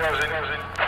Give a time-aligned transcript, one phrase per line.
[0.00, 0.79] Good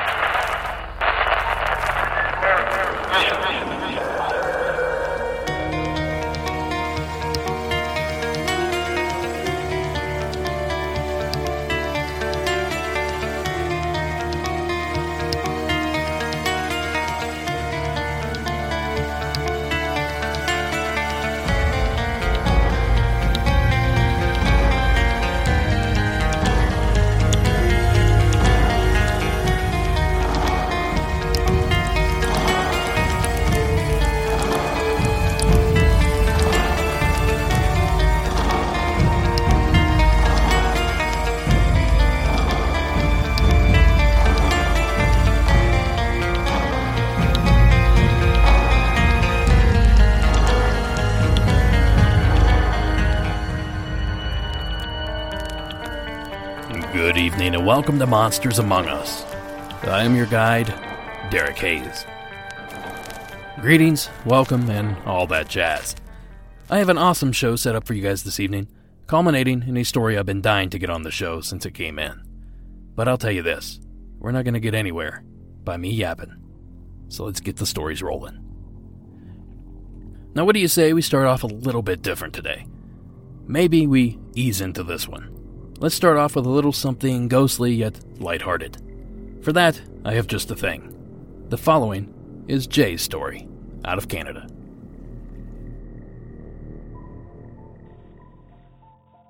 [57.73, 59.25] welcome to Monsters Among Us.
[59.85, 60.67] I am your guide,
[61.31, 62.05] Derek Hayes.
[63.63, 65.97] Greetings, welcome, and all that jazz.
[66.69, 68.69] I have an awesome show set up for you guys this evening,
[69.07, 71.99] culminating in a story I've been dying to get on the show since it came
[71.99, 72.23] in.
[72.95, 73.81] But I'll tell you this
[74.19, 75.25] we're not going to get anywhere
[75.65, 76.37] by me yapping.
[77.09, 78.39] So let's get the stories rolling.
[80.35, 82.67] Now, what do you say we start off a little bit different today?
[83.47, 85.42] Maybe we ease into this one.
[85.83, 88.81] Let's start off with a little something ghostly yet lighthearted.
[89.43, 90.95] For that, I have just the thing.
[91.49, 93.49] The following is Jay's story,
[93.85, 94.47] out of Canada.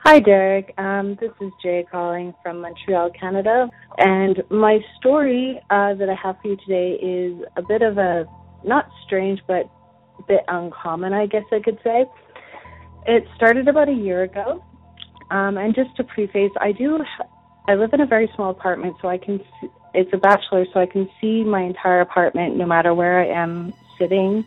[0.00, 0.74] Hi, Derek.
[0.76, 3.70] Um, this is Jay calling from Montreal, Canada.
[3.96, 8.26] And my story uh, that I have for you today is a bit of a,
[8.62, 9.70] not strange, but
[10.18, 12.04] a bit uncommon, I guess I could say.
[13.06, 14.62] It started about a year ago.
[15.32, 17.02] Um, and just to preface, I do,
[17.66, 20.78] I live in a very small apartment, so I can, see, it's a bachelor, so
[20.78, 24.44] I can see my entire apartment no matter where I am sitting.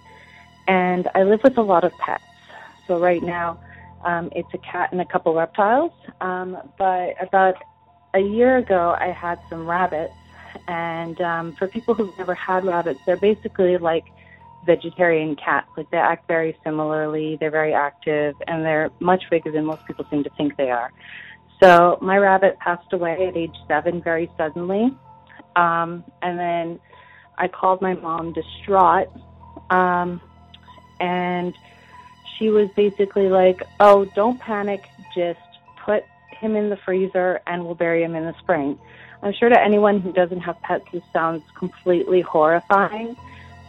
[0.67, 2.23] And I live with a lot of pets.
[2.85, 3.59] So right now,
[4.03, 5.91] um, it's a cat and a couple reptiles.
[6.21, 7.55] Um, but about
[8.13, 10.13] a year ago, I had some rabbits.
[10.67, 14.05] And um, for people who've never had rabbits, they're basically like
[14.65, 15.67] vegetarian cats.
[15.77, 20.05] Like they act very similarly, they're very active, and they're much bigger than most people
[20.09, 20.91] seem to think they are.
[21.61, 24.93] So my rabbit passed away at age seven very suddenly.
[25.55, 26.79] Um, and then
[27.37, 29.07] I called my mom distraught.
[29.69, 30.21] Um,
[30.99, 31.53] and
[32.37, 34.83] she was basically like, oh, don't panic,
[35.15, 35.39] just
[35.83, 38.77] put him in the freezer and we'll bury him in the spring.
[39.23, 43.15] I'm sure to anyone who doesn't have pets, this sounds completely horrifying.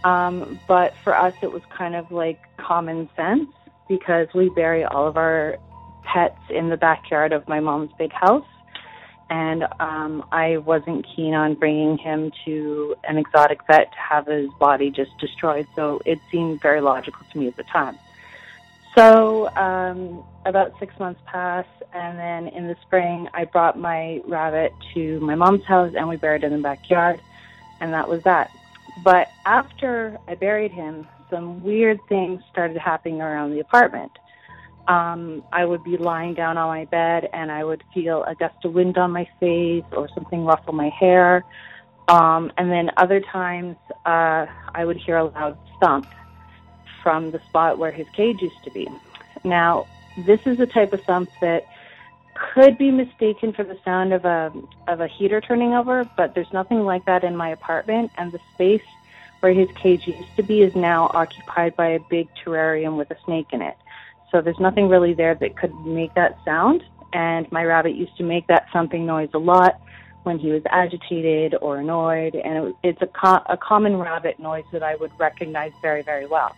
[0.06, 3.50] Um, but for us, it was kind of like common sense
[3.88, 5.58] because we bury all of our
[6.04, 8.46] pets in the backyard of my mom's big house.
[9.30, 14.48] And um, I wasn't keen on bringing him to an exotic vet to have his
[14.60, 15.66] body just destroyed.
[15.74, 17.98] So it seemed very logical to me at the time.
[18.94, 24.72] So um, about six months passed, and then in the spring, I brought my rabbit
[24.94, 27.20] to my mom's house, and we buried it in the backyard,
[27.80, 28.52] and that was that.
[29.02, 34.12] But after I buried him, some weird things started happening around the apartment.
[34.88, 38.64] Um, I would be lying down on my bed and I would feel a gust
[38.64, 41.44] of wind on my face or something ruffle my hair.
[42.08, 46.06] Um, and then other times uh, I would hear a loud thump
[47.02, 48.88] from the spot where his cage used to be.
[49.42, 49.86] Now,
[50.24, 51.66] this is the type of thump that
[52.54, 54.52] could be mistaken for the sound of a
[54.88, 58.40] of a heater turning over, but there's nothing like that in my apartment, and the
[58.54, 58.82] space
[59.40, 63.16] where his cage used to be is now occupied by a big terrarium with a
[63.24, 63.76] snake in it.
[64.30, 66.82] So there's nothing really there that could make that sound.
[67.12, 69.80] And my rabbit used to make that thumping noise a lot
[70.24, 74.64] when he was agitated or annoyed, and it, it's a, co- a common rabbit noise
[74.72, 76.54] that I would recognize very, very well.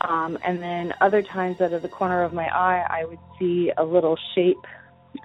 [0.00, 3.70] Um, and then other times, out of the corner of my eye, I would see
[3.76, 4.66] a little shape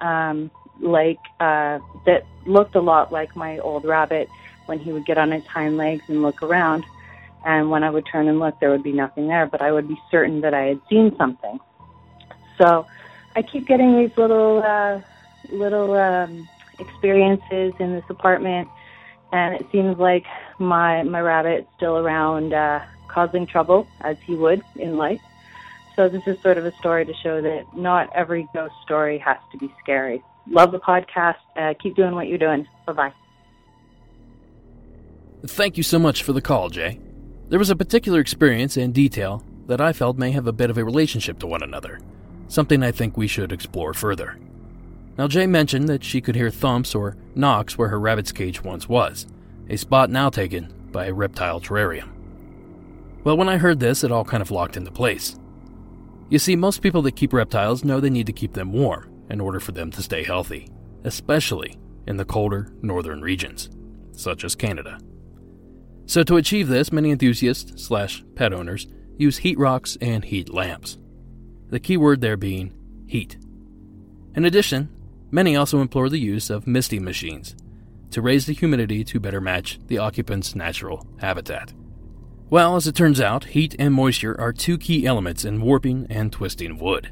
[0.01, 4.29] um, like uh, that looked a lot like my old rabbit
[4.67, 6.83] when he would get on his hind legs and look around.
[7.45, 9.87] And when I would turn and look, there would be nothing there, but I would
[9.87, 11.59] be certain that I had seen something.
[12.61, 12.85] So
[13.35, 14.99] I keep getting these little uh,
[15.53, 18.67] little um, experiences in this apartment,
[19.31, 20.23] and it seems like
[20.59, 25.21] my my rabbit's still around, uh, causing trouble as he would in life.
[25.97, 29.37] So this is sort of a story to show that not every ghost story has
[29.51, 30.23] to be scary.
[30.47, 31.37] Love the podcast.
[31.55, 32.67] Uh, keep doing what you're doing.
[32.85, 33.13] Bye bye.
[35.45, 36.99] Thank you so much for the call, Jay.
[37.49, 40.77] There was a particular experience and detail that I felt may have a bit of
[40.77, 41.99] a relationship to one another,
[42.47, 44.37] something I think we should explore further.
[45.17, 48.87] Now, Jay mentioned that she could hear thumps or knocks where her rabbit's cage once
[48.87, 49.25] was,
[49.67, 52.09] a spot now taken by a reptile terrarium.
[53.23, 55.37] Well, when I heard this, it all kind of locked into place.
[56.29, 59.39] You see, most people that keep reptiles know they need to keep them warm in
[59.39, 60.69] order for them to stay healthy,
[61.03, 63.69] especially in the colder northern regions,
[64.11, 64.99] such as Canada.
[66.05, 68.87] So, to achieve this, many enthusiasts slash pet owners
[69.17, 70.97] use heat rocks and heat lamps.
[71.69, 72.73] The key word there being
[73.07, 73.37] heat.
[74.35, 74.89] In addition,
[75.31, 77.55] many also implore the use of misting machines
[78.11, 81.73] to raise the humidity to better match the occupant's natural habitat.
[82.49, 86.31] Well, as it turns out, heat and moisture are two key elements in warping and
[86.31, 87.11] twisting wood,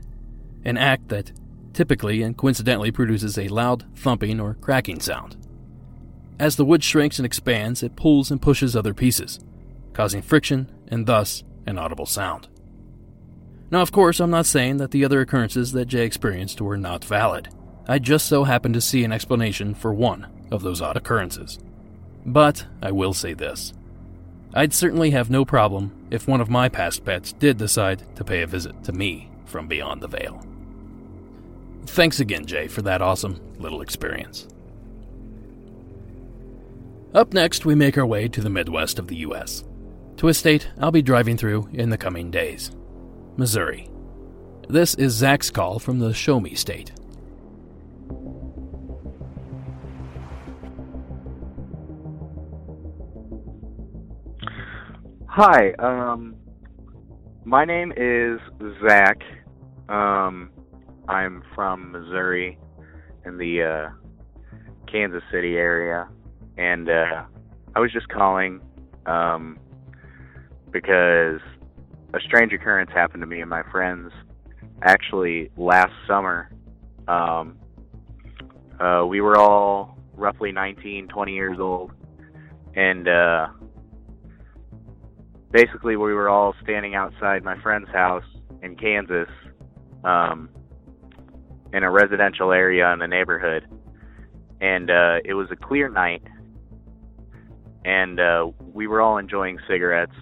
[0.64, 1.34] an act that
[1.74, 5.36] typically and coincidentally produces a loud thumping or cracking sound.
[6.40, 9.42] As the wood shrinks and expands, it pulls and pushes other pieces,
[9.92, 12.48] causing friction and thus an audible sound.
[13.72, 17.04] Now, of course, I'm not saying that the other occurrences that Jay experienced were not
[17.04, 17.50] valid.
[17.90, 21.60] I just so happened to see an explanation for one of those odd occurrences.
[22.26, 23.74] But I will say this
[24.56, 28.42] I'd certainly have no problem if one of my past pets did decide to pay
[28.42, 30.42] a visit to me from beyond the veil.
[31.86, 34.48] Thanks again, Jay, for that awesome little experience.
[37.14, 39.64] Up next, we make our way to the Midwest of the U.S.,
[40.18, 42.72] to a state I'll be driving through in the coming days
[43.38, 43.90] Missouri.
[44.70, 46.92] This is Zach's call from the Show Me State.
[55.38, 56.38] Hi, um,
[57.44, 58.40] my name is
[58.88, 59.18] Zach.
[59.90, 60.50] Um,
[61.10, 62.58] I'm from Missouri
[63.26, 63.90] in the uh,
[64.90, 66.08] Kansas City area,
[66.58, 67.26] and uh,
[67.76, 68.62] I was just calling
[69.08, 69.60] um,
[70.72, 71.42] because
[72.14, 74.14] a strange occurrence happened to me and my friends
[74.84, 76.50] actually last summer.
[77.10, 77.58] Um,
[78.80, 81.92] uh, we were all roughly 19, 20 years old,
[82.74, 83.48] and uh,
[85.56, 88.26] basically we were all standing outside my friend's house
[88.62, 89.30] in Kansas,
[90.04, 90.50] um,
[91.72, 93.66] in a residential area in the neighborhood,
[94.60, 96.22] and uh, it was a clear night,
[97.86, 100.18] and uh, we were all enjoying cigarettes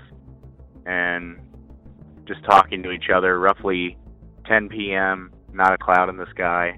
[0.86, 1.40] and
[2.26, 3.40] just talking to each other.
[3.40, 3.98] Roughly
[4.46, 6.78] 10 p.m., not a cloud in the sky.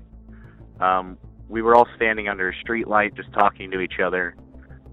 [0.79, 1.17] Um,
[1.49, 4.37] we were all standing under a street light, just talking to each other,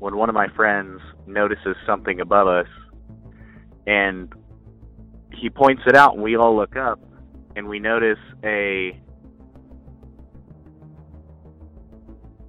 [0.01, 2.67] when one of my friends notices something above us
[3.87, 4.33] and
[5.33, 7.01] he points it out and we all look up
[7.57, 8.99] and we notice a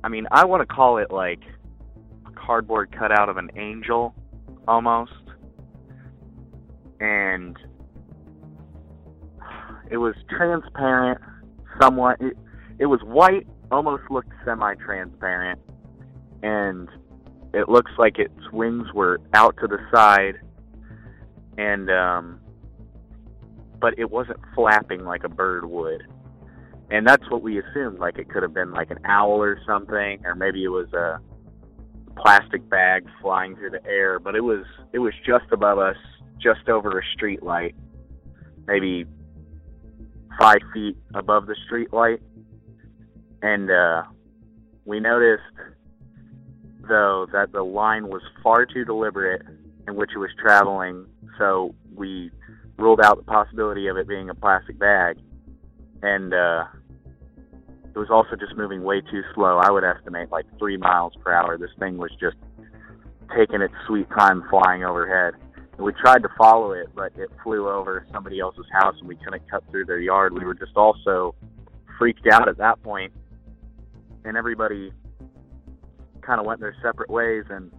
[0.04, 1.40] I mean, I want to call it like
[2.26, 4.14] a cardboard cutout of an angel
[4.68, 5.14] almost.
[7.00, 7.58] And
[9.90, 11.22] it was transparent
[11.82, 12.38] somewhat it,
[12.80, 15.60] it was white, almost looked semi-transparent
[16.42, 16.90] and
[17.54, 20.36] it looks like its wings were out to the side
[21.58, 22.40] and um,
[23.80, 26.04] but it wasn't flapping like a bird would,
[26.90, 28.00] and that's what we assumed.
[28.00, 31.20] Like it could have been like an owl or something, or maybe it was a
[32.16, 34.20] plastic bag flying through the air.
[34.20, 35.98] But it was it was just above us,
[36.42, 37.76] just over a street light,
[38.68, 39.06] maybe
[40.40, 42.22] five feet above the street light,
[43.42, 44.04] and uh,
[44.86, 45.44] we noticed
[46.88, 49.42] though that the line was far too deliberate
[49.88, 51.06] in which it was traveling
[51.38, 52.32] so we
[52.78, 55.18] ruled out the possibility of it being a plastic bag,
[56.02, 56.66] and uh,
[57.94, 59.58] it was also just moving way too slow.
[59.58, 61.58] I would estimate like three miles per hour.
[61.58, 62.38] This thing was just
[63.36, 65.34] taking its sweet time flying overhead.
[65.78, 69.16] And we tried to follow it, but it flew over somebody else's house, and we
[69.16, 70.34] couldn't cut through their yard.
[70.34, 71.36] We were just also
[71.98, 73.14] freaked out at that point,
[74.26, 74.92] and everybody
[76.22, 77.72] kind of went their separate ways and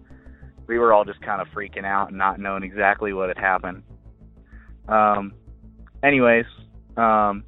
[0.67, 3.83] we were all just kind of freaking out and not knowing exactly what had happened.
[4.87, 5.33] Um,
[6.03, 6.45] anyways,
[6.97, 7.43] um,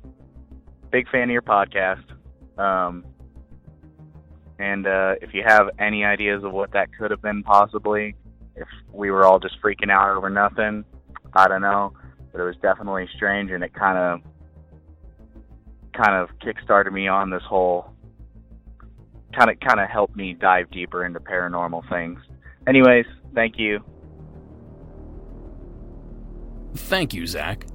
[0.91, 2.03] big fan of your podcast.
[2.57, 3.05] Um,
[4.59, 8.15] and uh, if you have any ideas of what that could have been possibly,
[8.55, 10.83] if we were all just freaking out over nothing,
[11.33, 11.93] I don't know.
[12.31, 14.21] But it was definitely strange, and it kind of
[15.93, 17.91] kind of kickstarted me on this whole
[19.37, 22.19] kind of kind of helped me dive deeper into paranormal things.
[22.67, 23.83] Anyways, thank you.
[26.75, 27.65] Thank you, Zach.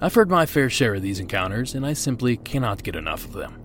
[0.00, 3.32] I've heard my fair share of these encounters, and I simply cannot get enough of
[3.32, 3.62] them.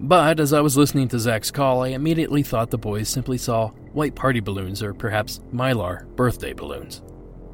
[0.00, 3.68] But as I was listening to Zach's call, I immediately thought the boys simply saw
[3.92, 7.02] white party balloons or perhaps mylar birthday balloons.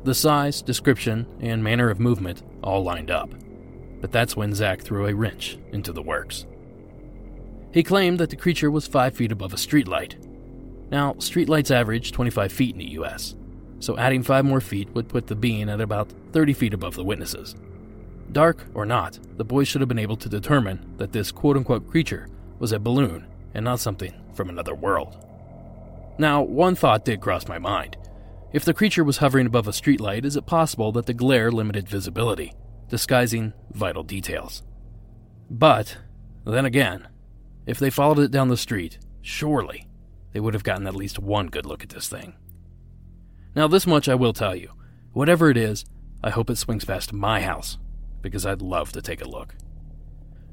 [0.05, 3.31] The size, description, and manner of movement all lined up.
[4.01, 6.47] But that's when Zach threw a wrench into the works.
[7.73, 10.28] He claimed that the creature was 5 feet above a streetlight.
[10.91, 13.35] Now, streetlights average 25 feet in the US,
[13.81, 17.05] so adding 5 more feet would put the being at about 30 feet above the
[17.05, 17.55] witnesses.
[18.33, 21.89] Dark or not, the boys should have been able to determine that this quote unquote
[21.89, 22.29] creature
[22.59, 25.25] was a balloon and not something from another world.
[26.19, 27.97] Now, one thought did cross my mind.
[28.53, 31.89] If the creature was hovering above a streetlight, is it possible that the glare limited
[31.89, 32.55] visibility,
[32.89, 34.63] disguising vital details?
[35.51, 35.99] But,
[36.45, 37.09] then again,
[37.67, 39.88] if they followed it down the street, surely
[40.33, 42.35] they would have gotten at least one good look at this thing.
[43.55, 44.71] Now, this much I will tell you.
[45.13, 45.85] Whatever it is,
[46.23, 47.79] I hope it swings past my house,
[48.23, 49.55] because I'd love to take a look.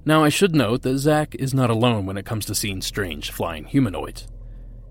[0.06, 3.32] Now, I should note that Zach is not alone when it comes to seeing strange
[3.32, 4.28] flying humanoids.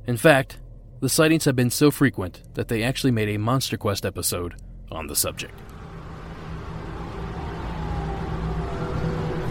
[0.06, 0.58] In fact,
[1.00, 4.54] the sightings have been so frequent that they actually made a Monster Quest episode
[4.90, 5.58] on the subject.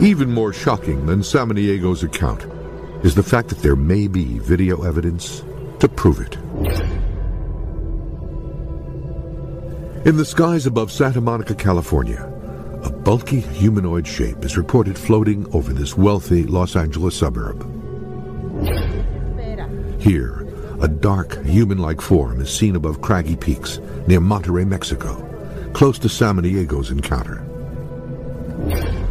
[0.02, 2.46] Even more shocking than Samaniego's account
[3.04, 5.44] is the fact that there may be video evidence
[5.80, 6.38] to prove it.
[10.08, 12.30] In the skies above Santa Monica, California,
[12.84, 17.62] a bulky humanoid shape is reported floating over this wealthy Los Angeles suburb.
[20.02, 20.46] Here,
[20.82, 25.16] a dark, human-like form is seen above craggy peaks near Monterrey, Mexico,
[25.74, 27.42] close to Samaniego's encounter.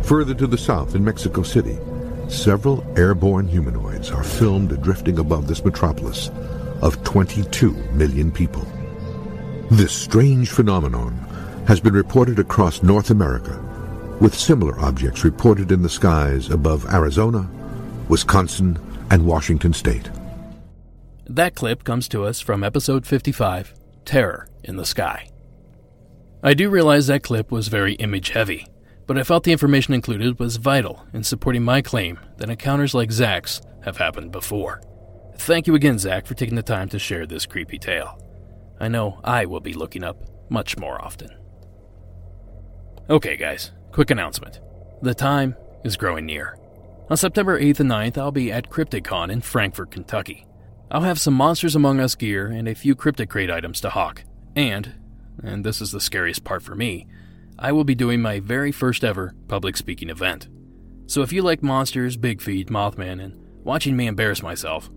[0.03, 1.79] Further to the south in Mexico City,
[2.33, 6.31] several airborne humanoids are filmed drifting above this metropolis
[6.81, 8.67] of 22 million people.
[9.71, 11.13] This strange phenomenon
[11.67, 13.61] has been reported across North America,
[14.21, 17.49] with similar objects reported in the skies above Arizona,
[18.09, 18.79] Wisconsin,
[19.11, 20.11] and Washington state.
[21.27, 23.75] That clip comes to us from episode 55
[24.05, 25.29] Terror in the Sky.
[26.43, 28.67] I do realize that clip was very image heavy,
[29.13, 33.13] but I felt the information included was vital in supporting my claim that encounters like
[33.13, 34.81] Zach's have happened before.
[35.37, 38.19] Thank you again, Zach, for taking the time to share this creepy tale.
[38.81, 40.17] I know I will be looking up
[40.49, 41.29] much more often.
[43.11, 44.61] Okay, guys, quick announcement.
[45.03, 46.57] The time is growing near.
[47.11, 50.47] On September 8th and 9th, I'll be at Crypticon in Frankfort, Kentucky.
[50.91, 54.25] I'll have some Monsters Among Us gear and a few Cryptic Crate items to hawk.
[54.57, 54.95] And,
[55.43, 57.07] and this is the scariest part for me,
[57.63, 60.49] I will be doing my very first ever public speaking event.
[61.07, 64.91] So if you like monsters, Big Feet, Mothman, and watching me embarrass myself,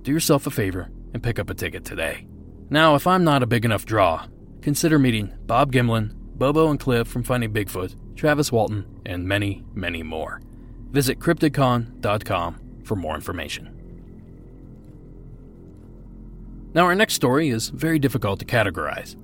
[0.00, 2.26] do yourself a favor and pick up a ticket today.
[2.70, 4.26] Now, if I'm not a big enough draw,
[4.62, 10.02] consider meeting Bob Gimlin, Bobo and Cliff from Finding Bigfoot, Travis Walton, and many, many
[10.02, 10.40] more.
[10.92, 13.74] Visit cryptidcon.com for more information.
[16.72, 19.16] Now, our next story is very difficult to categorize.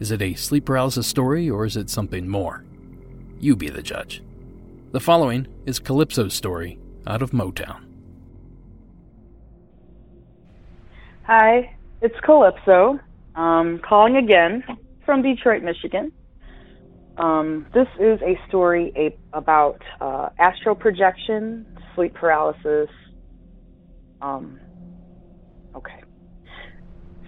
[0.00, 2.64] Is it a sleep paralysis story or is it something more?
[3.38, 4.22] You be the judge.
[4.92, 7.84] The following is Calypso's story out of Motown.
[11.24, 12.98] Hi, it's Calypso.
[13.34, 14.64] Um, calling again
[15.04, 16.12] from Detroit, Michigan.
[17.16, 22.88] Um, this is a story a, about uh, astral projection, sleep paralysis.
[24.20, 24.58] Um.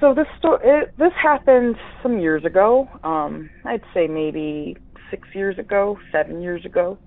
[0.01, 0.61] So this story,
[0.99, 2.89] this happened some years ago.
[3.03, 4.77] Um, I'd say maybe
[5.11, 6.99] six years ago, seven years ago.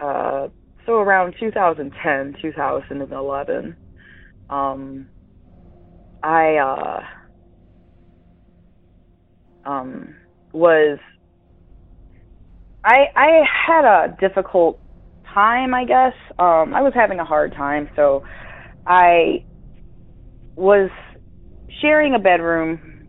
[0.00, 0.48] Uh,
[0.86, 3.78] so around 2010, 2011.
[4.50, 5.10] Um,
[6.22, 7.00] I uh,
[9.70, 10.16] um,
[10.52, 10.98] was
[12.84, 14.80] I I had a difficult
[15.34, 16.14] time, I guess.
[16.38, 18.22] Um, I was having a hard time, so
[18.86, 19.44] I
[20.56, 20.90] was
[21.82, 23.08] sharing a bedroom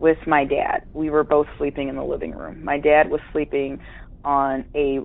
[0.00, 0.80] with my dad.
[0.94, 2.64] We were both sleeping in the living room.
[2.64, 3.78] My dad was sleeping
[4.24, 5.00] on a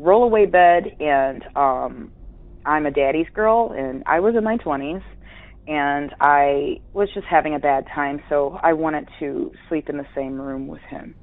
[0.00, 2.12] rollaway bed, and um,
[2.64, 5.02] I'm a daddy's girl, and I was in my 20s,
[5.66, 10.06] and I was just having a bad time, so I wanted to sleep in the
[10.16, 11.14] same room with him.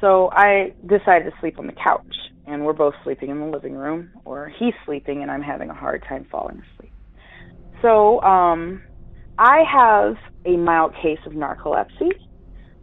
[0.00, 2.02] So I decided to sleep on the couch,
[2.46, 5.74] and we're both sleeping in the living room, or he's sleeping, and I'm having a
[5.74, 6.92] hard time falling asleep.
[7.82, 8.82] So um,
[9.40, 12.10] I have a mild case of narcolepsy.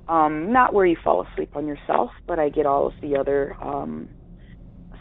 [0.10, 3.56] Um, not where you fall asleep on yourself, but I get all of the other
[3.62, 4.10] um,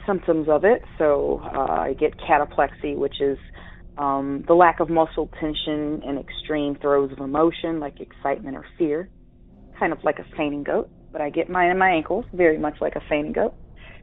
[0.06, 0.82] symptoms of it.
[0.98, 3.38] So uh, I get cataplexy, which is
[3.96, 9.08] um, the lack of muscle tension and extreme throes of emotion, like excitement or fear,
[9.78, 10.90] kind of like a fainting goat.
[11.10, 13.54] But I get mine in my ankles, very much like a fainting goat.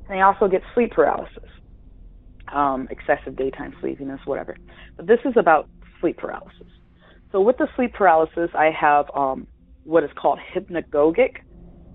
[0.09, 1.49] And I also get sleep paralysis,
[2.51, 4.57] um, excessive daytime sleepiness, whatever.
[4.97, 5.69] But this is about
[6.01, 6.65] sleep paralysis.
[7.33, 9.47] So with the sleep paralysis, I have um,
[9.83, 11.31] what is called hypnagogic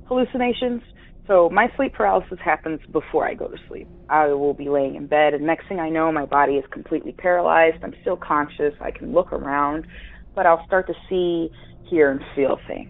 [0.05, 0.83] hallucinations.
[1.29, 3.89] So my sleep paralysis happens before I go to sleep.
[4.09, 7.13] I will be laying in bed, and next thing I know, my body is completely
[7.13, 7.77] paralyzed.
[7.83, 8.75] I'm still conscious.
[8.81, 9.87] I can look around,
[10.35, 11.51] but I'll start to see,
[11.89, 12.89] hear, and feel things.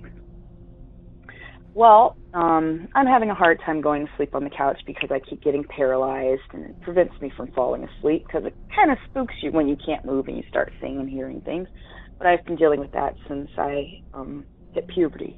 [1.75, 5.21] Well, um, I'm having a hard time going to sleep on the couch because I
[5.29, 9.35] keep getting paralyzed, and it prevents me from falling asleep because it kind of spooks
[9.43, 11.69] you when you can't move and you start seeing and hearing things.
[12.19, 13.85] But I've been dealing with that since I
[14.15, 15.37] um, hit puberty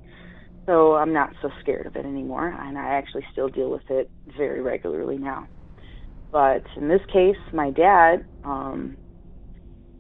[0.69, 4.11] so I'm not so scared of it anymore, and I actually still deal with it
[4.37, 5.49] very regularly now.
[6.33, 8.99] But in this case, my dad um,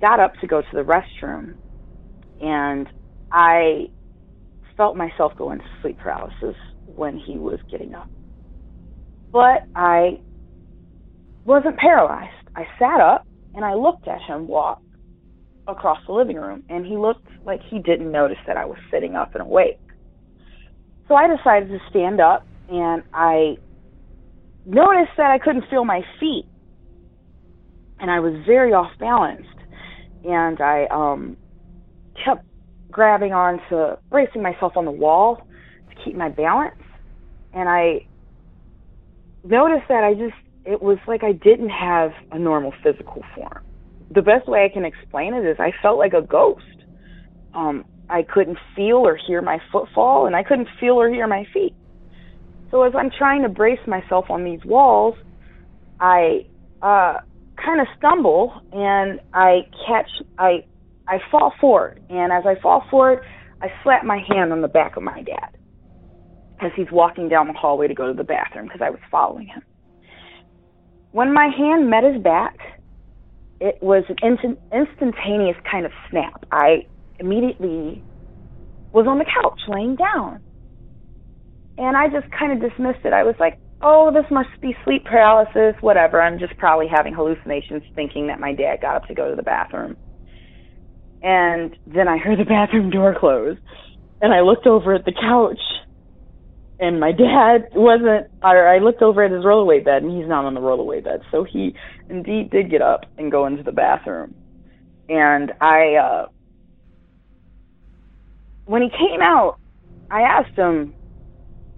[0.00, 1.56] got up to go to the restroom,
[2.40, 2.88] and
[3.32, 3.86] I
[4.76, 6.56] felt myself go into sleep paralysis
[6.86, 8.08] when he was getting up.
[9.32, 10.20] But I
[11.44, 12.30] wasn't paralyzed.
[12.56, 14.80] I sat up and I looked at him walk
[15.72, 19.16] across the living room, and he looked like he didn't notice that I was sitting
[19.16, 19.78] up and awake.
[21.08, 23.56] So I decided to stand up and I
[24.64, 26.44] noticed that I couldn't feel my feet.
[27.98, 29.48] And I was very off balanced.
[30.24, 31.36] And I um
[32.24, 32.44] kept
[32.92, 35.46] grabbing onto bracing myself on the wall
[35.88, 36.80] to keep my balance.
[37.52, 38.06] And I
[39.42, 43.64] noticed that I just it was like I didn't have a normal physical form.
[44.10, 46.64] The best way I can explain it is I felt like a ghost.
[47.54, 51.44] Um I couldn't feel or hear my footfall, and I couldn't feel or hear my
[51.54, 51.74] feet.
[52.70, 55.14] So as I'm trying to brace myself on these walls,
[56.00, 56.46] I
[56.82, 57.18] uh,
[57.64, 60.64] kind of stumble and I catch, I,
[61.08, 62.00] I fall forward.
[62.08, 63.20] And as I fall forward,
[63.60, 65.56] I slap my hand on the back of my dad
[66.60, 69.46] as he's walking down the hallway to go to the bathroom because I was following
[69.46, 69.62] him.
[71.12, 72.56] When my hand met his back,
[73.60, 76.46] it was an instant, instantaneous kind of snap.
[76.50, 76.86] I
[77.18, 78.02] immediately
[78.92, 80.40] was on the couch laying down.
[81.78, 83.12] And I just kind of dismissed it.
[83.12, 86.20] I was like, oh, this must be sleep paralysis, whatever.
[86.20, 89.42] I'm just probably having hallucinations thinking that my dad got up to go to the
[89.42, 89.96] bathroom.
[91.22, 93.56] And then I heard the bathroom door close.
[94.22, 95.60] And I looked over at the couch.
[96.80, 100.46] And my dad wasn't, or I looked over at his rollaway bed, and he's not
[100.46, 101.22] on the rollaway bed.
[101.32, 101.76] So he
[102.10, 104.34] indeed did get up and go into the bathroom.
[105.08, 106.26] And I, uh,
[108.66, 109.56] when he came out,
[110.10, 110.94] I asked him,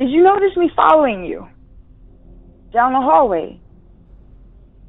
[0.01, 1.49] Did you notice me following you
[2.75, 3.63] down the hallway?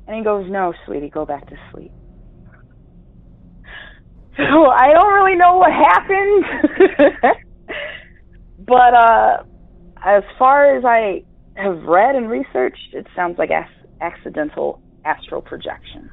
[0.08, 1.94] And he goes, No, sweetie, go back to sleep.
[4.38, 6.46] So I don't really know what happened.
[8.60, 9.38] but uh
[10.06, 11.24] as far as I
[11.56, 13.50] have read and researched, it sounds like
[14.02, 16.10] accidental astral projection.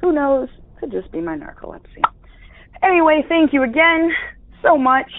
[0.00, 0.48] Who knows?
[0.80, 2.02] Could just be my narcolepsy.
[2.82, 4.10] Anyway, thank you again
[4.62, 5.10] so much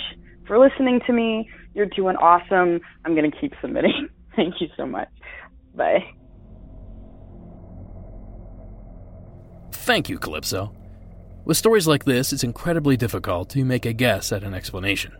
[0.46, 1.50] for listening to me.
[1.74, 2.80] You're doing awesome.
[3.06, 4.10] I'm going to keep submitting.
[4.36, 5.10] Thank you so much.
[5.76, 6.06] Bye.
[9.72, 10.74] Thank you, Calypso.
[11.46, 15.14] With stories like this, it's incredibly difficult to make a guess at an explanation.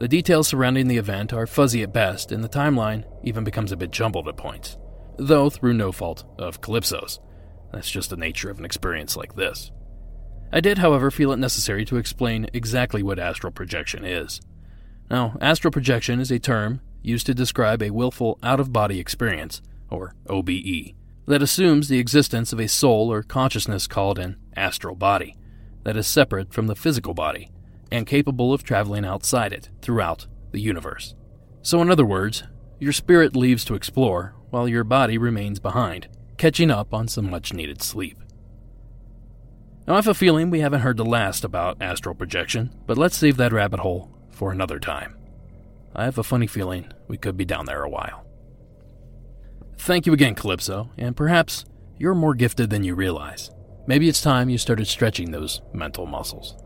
[0.00, 3.76] The details surrounding the event are fuzzy at best, and the timeline even becomes a
[3.76, 4.76] bit jumbled at points,
[5.18, 7.20] though through no fault of Calypso's.
[7.72, 9.70] That's just the nature of an experience like this.
[10.52, 14.40] I did, however, feel it necessary to explain exactly what astral projection is.
[15.10, 19.62] Now, astral projection is a term used to describe a willful out of body experience,
[19.90, 20.94] or OBE,
[21.26, 25.36] that assumes the existence of a soul or consciousness called an astral body,
[25.84, 27.48] that is separate from the physical body
[27.94, 31.14] and capable of traveling outside it throughout the universe.
[31.62, 32.42] So, in other words,
[32.80, 37.52] your spirit leaves to explore while your body remains behind, catching up on some much
[37.52, 38.18] needed sleep.
[39.86, 43.16] Now, I have a feeling we haven't heard the last about astral projection, but let's
[43.16, 45.16] save that rabbit hole for another time.
[45.94, 48.26] I have a funny feeling we could be down there a while.
[49.78, 51.64] Thank you again, Calypso, and perhaps
[51.96, 53.52] you're more gifted than you realize.
[53.86, 56.56] Maybe it's time you started stretching those mental muscles.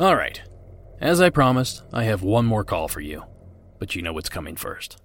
[0.00, 0.42] Alright,
[1.00, 3.24] as I promised, I have one more call for you,
[3.78, 5.00] but you know what's coming first.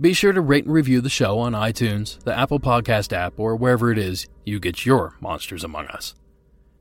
[0.00, 3.56] Be sure to rate and review the show on iTunes, the Apple Podcast app, or
[3.56, 6.14] wherever it is you get your Monsters Among Us.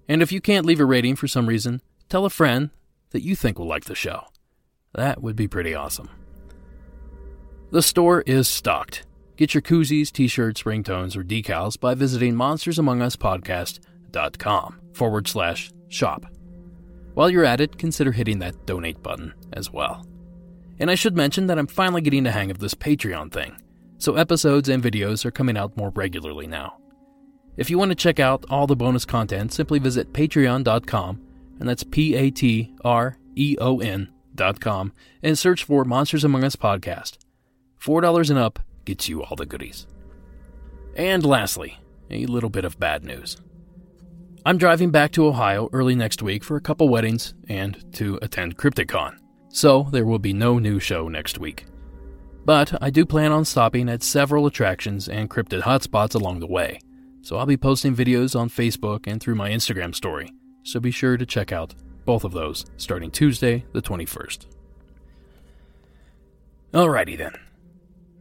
[0.08, 2.70] And if you can't leave a rating for some reason, tell a friend
[3.12, 4.26] that you think will like the show.
[4.94, 6.10] That would be pretty awesome.
[7.72, 9.04] The store is stocked.
[9.36, 16.26] Get your koozies, t shirts, ringtones, or decals by visiting monstersamonguspodcast.com forward slash shop.
[17.18, 20.06] While you're at it, consider hitting that donate button as well.
[20.78, 23.60] And I should mention that I'm finally getting the hang of this Patreon thing,
[23.98, 26.78] so episodes and videos are coming out more regularly now.
[27.58, 31.22] If you want to check out all the bonus content, simply visit patreon.com,
[31.60, 36.44] and that's P A T R E O N facebook.com and search for Monsters Among
[36.44, 37.18] Us podcast.
[37.82, 39.88] $4 and up gets you all the goodies.
[40.96, 43.38] And lastly, a little bit of bad news.
[44.48, 48.58] I'm driving back to Ohio early next week for a couple weddings and to attend
[48.58, 49.18] Crypticon,
[49.50, 51.66] so there will be no new show next week.
[52.46, 56.80] But I do plan on stopping at several attractions and cryptid hotspots along the way,
[57.22, 60.32] so I'll be posting videos on Facebook and through my Instagram story,
[60.64, 64.46] so be sure to check out both of those starting Tuesday, the 21st.
[66.74, 67.34] Alrighty then.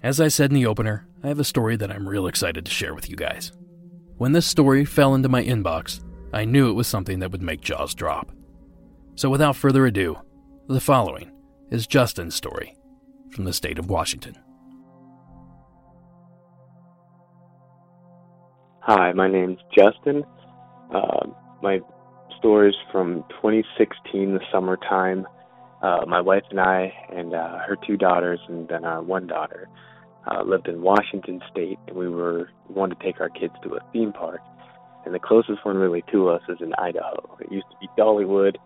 [0.03, 2.73] As I said in the opener, I have a story that I'm real excited to
[2.73, 3.53] share with you guys.
[4.19, 6.01] When this story fell into my inbox,
[6.33, 8.31] I knew it was something that would make jaws drop.
[9.15, 10.19] So without further ado,
[10.69, 11.31] the following
[11.71, 12.77] is Justin's story
[13.31, 14.37] from the state of Washington.
[18.81, 20.25] Hi, my name's Justin.
[20.95, 21.27] Uh,
[21.63, 21.81] my
[22.39, 25.27] story is from 2016, the summertime.
[25.83, 29.69] Uh, my wife and I, and uh, her two daughters, and then our one daughter,
[30.31, 33.81] uh, lived in Washington State, and we were wanted to take our kids to a
[33.93, 34.41] theme park.
[35.07, 37.39] And the closest one really to us is in Idaho.
[37.41, 38.57] It used to be Dollywood,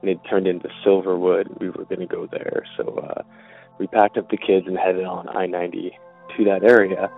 [0.00, 1.60] and it turned into Silverwood.
[1.60, 3.22] We were going to go there, so uh,
[3.78, 5.90] we packed up the kids and headed on I-90
[6.36, 7.10] to that area.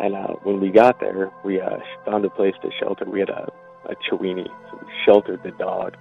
[0.00, 3.04] And uh, when we got there, we uh, found a place to shelter.
[3.04, 3.52] We had a,
[3.84, 5.96] a Chiweenie, so we sheltered the dog.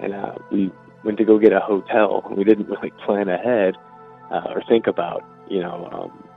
[0.00, 0.72] And uh, we
[1.04, 2.26] went to go get a hotel.
[2.34, 3.74] We didn't really plan ahead
[4.30, 6.28] uh, or think about, you know, um,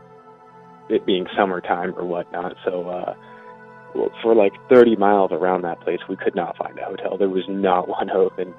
[0.90, 2.56] it being summertime or whatnot.
[2.66, 3.14] So uh,
[4.22, 7.18] for like 30 miles around that place, we could not find a hotel.
[7.18, 8.54] There was not one open,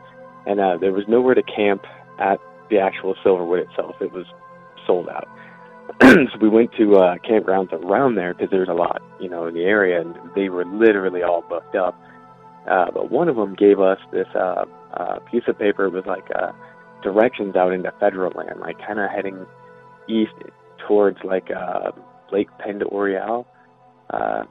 [0.47, 1.85] and uh, there was nowhere to camp
[2.19, 2.39] at
[2.71, 3.97] the actual Silverwood itself.
[4.01, 4.27] It was
[4.87, 5.29] sold out.
[6.01, 9.55] so we went to uh, campgrounds around there because there's a lot, you know, in
[9.55, 12.01] the area, and they were literally all booked up.
[12.71, 14.65] Uh, but one of them gave us this uh,
[14.95, 16.53] uh, piece of paper with like uh,
[17.03, 19.47] directions out into federal land, like kind of heading
[20.09, 20.33] east
[20.87, 21.91] towards like uh,
[22.31, 23.47] Lake Pend Oreille
[24.11, 24.45] uh,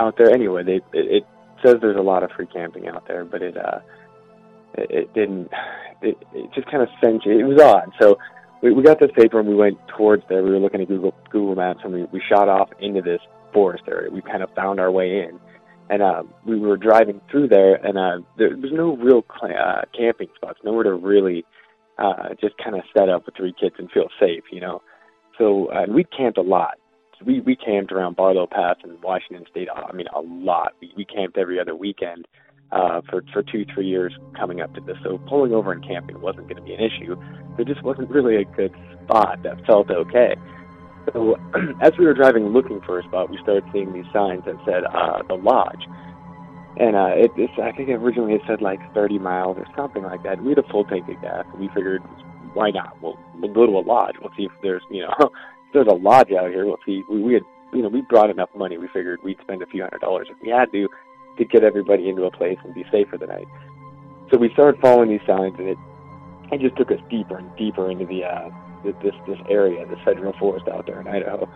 [0.00, 0.30] out there.
[0.30, 1.24] Anyway, they, it, it
[1.64, 3.80] says there's a lot of free camping out there, but it uh,
[4.74, 5.50] it, didn't.
[6.02, 7.38] It, it just kind of sent you.
[7.38, 7.92] It was odd.
[8.00, 8.16] So
[8.62, 10.42] we, we got this paper and we went towards there.
[10.42, 13.20] We were looking at Google Google Maps and we, we shot off into this
[13.52, 14.10] forest area.
[14.10, 15.38] We kind of found our way in,
[15.90, 19.82] and uh, we were driving through there, and uh, there was no real cl- uh,
[19.96, 21.44] camping spots, nowhere to really
[21.98, 24.80] uh, just kind of set up with three kids and feel safe, you know.
[25.36, 26.78] So uh, we camped a lot.
[27.24, 29.68] We we camped around Barlow Pass in Washington State.
[29.74, 30.74] I mean, a lot.
[30.80, 32.26] We, we camped every other weekend
[32.72, 34.96] uh, for for two three years coming up to this.
[35.02, 37.16] So pulling over and camping wasn't going to be an issue.
[37.56, 40.36] There just wasn't really a good spot that felt okay.
[41.12, 41.36] So
[41.82, 44.84] as we were driving looking for a spot, we started seeing these signs that said
[44.84, 45.84] uh, the lodge.
[46.76, 50.22] And uh, it, it's, I think originally it said like 30 miles or something like
[50.22, 50.42] that.
[50.42, 52.00] We had a full tank of gas, and we figured,
[52.54, 53.00] why not?
[53.02, 54.14] We'll, we'll go to a lodge.
[54.20, 55.30] We'll see if there's, you know,
[55.72, 56.66] there's a lodge out here.
[56.66, 57.02] We'll see.
[57.08, 58.78] We, we had, you know, we brought enough money.
[58.78, 60.88] We figured we'd spend a few hundred dollars if we had to
[61.38, 63.46] to get everybody into a place and be safe for the night.
[64.30, 65.78] So we started following these signs, and it
[66.52, 68.50] it just took us deeper and deeper into the uh,
[68.84, 71.48] this this area, the federal forest out there in Idaho,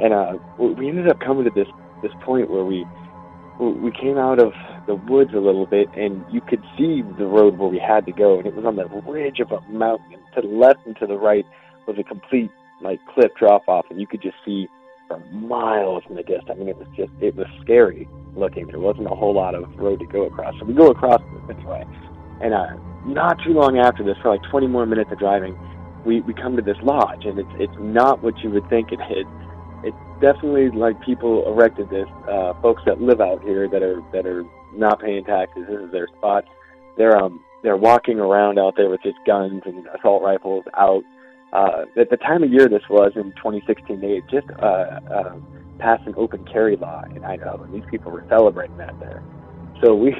[0.00, 1.68] and uh, we ended up coming to this
[2.02, 2.86] this point where we
[3.60, 4.52] we came out of
[4.86, 8.12] the woods a little bit, and you could see the road where we had to
[8.12, 10.18] go, and it was on the ridge of a mountain.
[10.34, 11.44] To the left and to the right
[11.86, 14.68] was a complete like cliff drop off, and you could just see
[15.08, 16.48] for miles in the distance.
[16.50, 18.66] I mean, it was just it was scary looking.
[18.66, 21.56] There wasn't a whole lot of road to go across, so we go across this
[21.56, 21.84] anyway.
[22.40, 25.58] And uh, not too long after this, for like 20 more minutes of driving,
[26.04, 29.00] we we come to this lodge, and it's it's not what you would think it
[29.10, 29.26] is.
[29.84, 32.08] It's definitely like people erected this.
[32.28, 35.64] Uh, folks that live out here that are that are not paying taxes.
[35.68, 36.44] This is their spot.
[36.96, 41.02] They're um they're walking around out there with just guns and assault rifles out
[41.52, 45.36] uh, at the time of year this was in 2016, they had just uh, uh,
[45.78, 49.22] passed an open carry law in Idaho, and these people were celebrating that there.
[49.82, 50.14] So we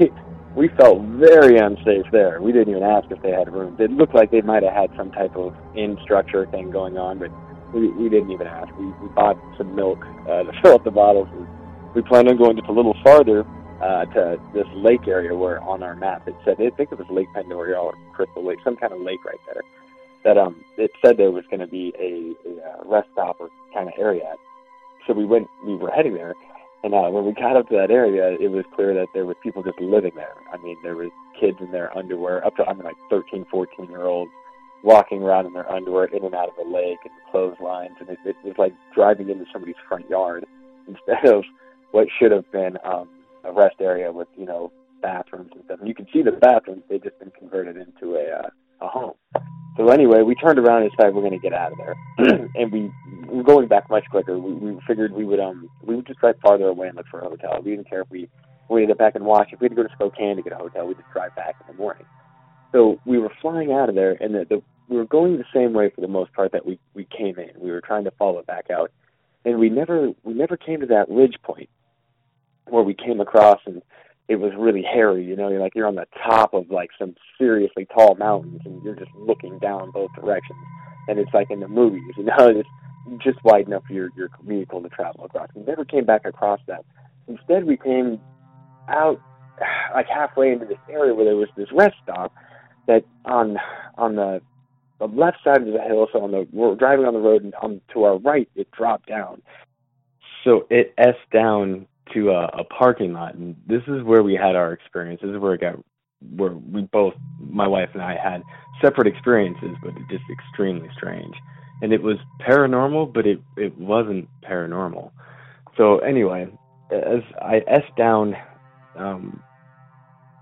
[0.56, 2.40] we felt very unsafe there.
[2.40, 3.76] We didn't even ask if they had room.
[3.78, 7.18] It looked like they might have had some type of in structure thing going on,
[7.18, 7.30] but
[7.74, 8.74] we, we didn't even ask.
[8.78, 11.28] We, we bought some milk uh, to fill up the bottles.
[11.32, 11.46] And
[11.94, 13.44] we planned on going just a little farther
[13.82, 17.06] uh, to this lake area where on our map it said I think it was
[17.10, 19.62] Lake Oreille or Crystal Lake, some kind of lake right there
[20.28, 23.48] that um it said there was going to be a, a uh, rest stop or
[23.72, 24.34] kind of area.
[25.06, 26.34] So we went, we were heading there,
[26.84, 29.36] and uh, when we got up to that area, it was clear that there was
[29.42, 30.34] people just living there.
[30.52, 31.10] I mean, there was
[31.40, 34.30] kids in their underwear, up to I mean like 13, 14 year olds
[34.84, 38.18] walking around in their underwear in and out of the lake and clotheslines, and it,
[38.26, 40.44] it was like driving into somebody's front yard
[40.88, 41.42] instead of
[41.92, 43.08] what should have been um,
[43.44, 45.78] a rest area with you know bathrooms and stuff.
[45.78, 49.14] And you can see the bathrooms; they just been converted into a uh, a home.
[49.76, 51.94] So anyway, we turned around and decided we're going to get out of there,
[52.56, 52.90] and we
[53.28, 54.38] were going back much quicker.
[54.38, 57.20] We, we figured we would um we would just drive farther away and look for
[57.20, 57.60] a hotel.
[57.64, 58.28] We didn't care if we
[58.68, 59.50] we had to back and watch.
[59.52, 61.56] If we had to go to Spokane to get a hotel, we'd just drive back
[61.60, 62.04] in the morning.
[62.72, 65.72] So we were flying out of there, and the, the we were going the same
[65.72, 67.50] way for the most part that we we came in.
[67.58, 68.90] We were trying to follow back out,
[69.44, 71.68] and we never we never came to that ridge point
[72.66, 73.80] where we came across and
[74.28, 75.24] it was really hairy.
[75.24, 78.82] You know, you're like you're on the top of like some seriously tall mountains, and
[78.82, 80.58] you're just looking down both directions,
[81.08, 82.14] and it's like in the movies.
[82.16, 82.68] You know, it's
[83.22, 85.48] just wide enough for your your vehicle to travel across.
[85.54, 86.84] We never came back across that.
[87.26, 88.20] Instead, we came
[88.88, 89.20] out
[89.94, 92.32] like halfway into this area where there was this rest stop
[92.86, 93.56] that on
[93.96, 94.40] on the
[94.98, 97.54] the left side of the hill, so on the we're driving on the road and
[97.62, 99.40] on to our right it dropped down.
[100.44, 104.56] So it s down to a, a parking lot, and this is where we had
[104.56, 105.20] our experience.
[105.22, 105.76] This is where it got
[106.34, 108.42] where we both, my wife and I, had
[108.80, 111.34] separate experiences, but it just extremely strange.
[111.80, 115.12] And it was paranormal, but it it wasn't paranormal.
[115.76, 116.48] So anyway,
[116.90, 118.36] as I s down
[118.96, 119.42] um,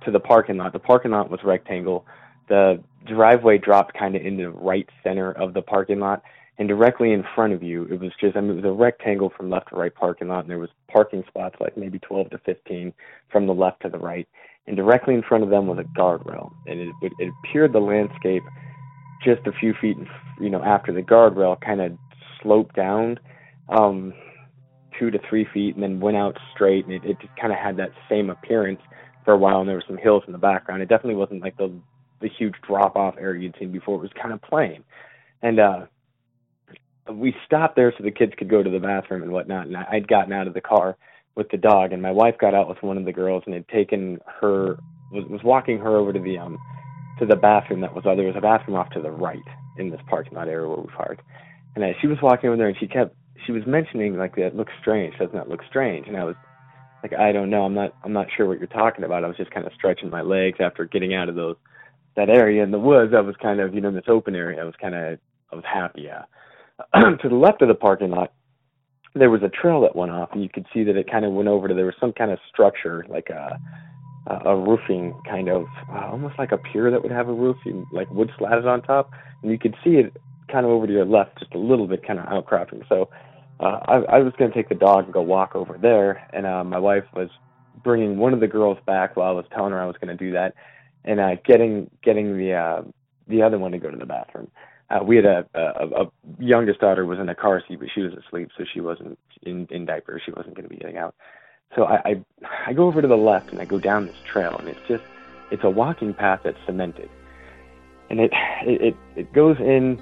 [0.04, 2.06] to the parking lot, the parking lot was rectangle.
[2.48, 6.22] The driveway dropped kind of into the right center of the parking lot,
[6.58, 9.32] and directly in front of you, it was just I mean it was a rectangle
[9.36, 12.38] from left to right parking lot, and there was parking spots like maybe 12 to
[12.38, 12.92] 15
[13.30, 14.28] from the left to the right,
[14.66, 17.78] and directly in front of them was a guardrail, and it it, it appeared the
[17.78, 18.42] landscape
[19.24, 19.96] just a few feet,
[20.40, 21.92] you know, after the guardrail kind of
[22.42, 23.18] sloped down.
[23.68, 24.12] Um,
[24.98, 27.58] two to three feet and then went out straight and it, it just kind of
[27.58, 28.80] had that same appearance
[29.26, 31.54] for a while and there were some hills in the background it definitely wasn't like
[31.58, 31.70] the
[32.20, 33.96] the huge drop off area you'd seen before.
[33.96, 34.82] It was kind of plain.
[35.42, 35.86] And uh
[37.12, 39.66] we stopped there so the kids could go to the bathroom and whatnot.
[39.66, 40.96] And I'd gotten out of the car
[41.34, 43.68] with the dog, and my wife got out with one of the girls and had
[43.68, 44.78] taken her
[45.12, 46.58] was was walking her over to the um
[47.18, 49.38] to the bathroom that was uh, there was a bathroom off to the right
[49.78, 51.22] in this parking lot area where we parked.
[51.74, 53.14] And as she was walking over there, and she kept
[53.46, 56.08] she was mentioning like that looks strange, doesn't that look strange?
[56.08, 56.36] And I was
[57.02, 59.24] like, I don't know, I'm not I'm not sure what you're talking about.
[59.24, 61.56] I was just kind of stretching my legs after getting out of those
[62.16, 64.60] that area in the woods, I was kind of, you know, in this open area,
[64.60, 65.18] I was kind of,
[65.52, 66.02] I was happy.
[66.02, 66.24] Yeah.
[66.94, 68.32] to the left of the parking lot,
[69.14, 71.32] there was a trail that went off, and you could see that it kind of
[71.32, 73.58] went over to there was some kind of structure, like a
[74.44, 77.56] a roofing kind of, uh, almost like a pier that would have a roof,
[77.92, 79.12] like wood slatted on top,
[79.42, 80.12] and you could see it
[80.50, 82.82] kind of over to your left, just a little bit, kind of outcropping.
[82.88, 83.08] So
[83.60, 86.44] uh, I, I was going to take the dog and go walk over there, and
[86.44, 87.28] uh, my wife was
[87.84, 90.24] bringing one of the girls back while I was telling her I was going to
[90.24, 90.54] do that
[91.06, 92.82] and uh, getting getting the uh,
[93.28, 94.50] the other one to go to the bathroom.
[94.88, 98.02] Uh, we had a, a, a youngest daughter was in a car seat, but she
[98.02, 100.22] was asleep, so she wasn't in in diapers.
[100.24, 101.14] She wasn't going to be getting out.
[101.74, 102.24] So I, I
[102.68, 105.02] I go over to the left and I go down this trail, and it's just
[105.50, 107.10] it's a walking path that's cemented,
[108.10, 108.30] and it
[108.62, 110.00] it it, goes in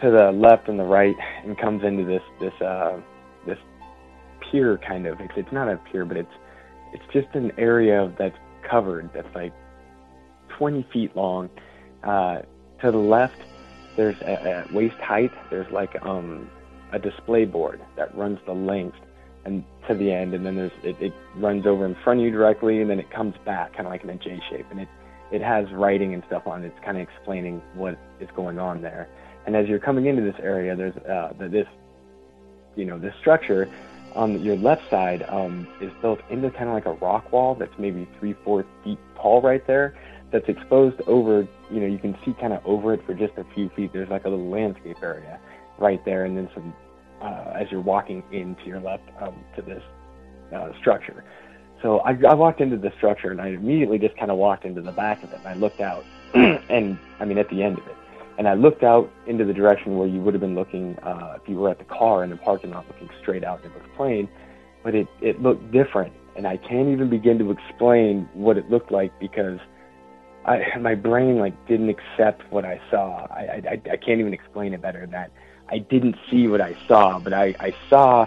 [0.00, 3.00] to the left and the right and comes into this this uh
[3.44, 3.58] this
[4.40, 5.20] pier kind of.
[5.20, 6.34] It's it's not a pier, but it's
[6.92, 9.52] it's just an area that's covered that's like
[10.58, 11.50] 20 feet long.
[12.04, 12.42] Uh,
[12.80, 13.36] to the left,
[13.96, 15.32] there's a, a waist height.
[15.50, 16.50] There's like um,
[16.92, 18.98] a display board that runs the length
[19.44, 22.30] and to the end, and then there's it, it runs over in front of you
[22.30, 24.88] directly, and then it comes back kind of like in a J shape, and it
[25.32, 26.68] it has writing and stuff on it.
[26.68, 29.08] It's kind of explaining what is going on there.
[29.46, 31.66] And as you're coming into this area, there's uh, this
[32.76, 33.68] you know this structure
[34.14, 37.72] on your left side um, is built into kind of like a rock wall that's
[37.78, 39.94] maybe three, four feet tall right there
[40.32, 43.44] that's exposed over, you know, you can see kind of over it for just a
[43.54, 43.92] few feet.
[43.92, 45.38] There's like a little landscape area
[45.78, 46.74] right there, and then some
[47.20, 49.82] uh, as you're walking into your left um, to this
[50.52, 51.22] uh, structure.
[51.82, 54.80] So I, I walked into the structure, and I immediately just kind of walked into
[54.80, 57.86] the back of it, and I looked out, and I mean at the end of
[57.86, 57.96] it,
[58.38, 61.48] and I looked out into the direction where you would have been looking uh, if
[61.48, 64.28] you were at the car in the parking lot, looking straight out, it was plain,
[64.82, 68.90] but it it looked different, and I can't even begin to explain what it looked
[68.90, 69.58] like because
[70.44, 73.26] I, my brain like didn't accept what I saw.
[73.30, 75.30] I, I I can't even explain it better that.
[75.68, 78.26] I didn't see what I saw, but I I saw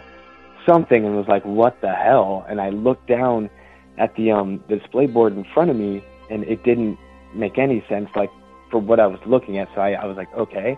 [0.65, 3.49] something and was like, "What the hell?" And I looked down
[3.97, 6.97] at the um the display board in front of me, and it didn't
[7.33, 8.31] make any sense like
[8.71, 9.67] for what I was looking at.
[9.75, 10.77] So I I was like, "Okay."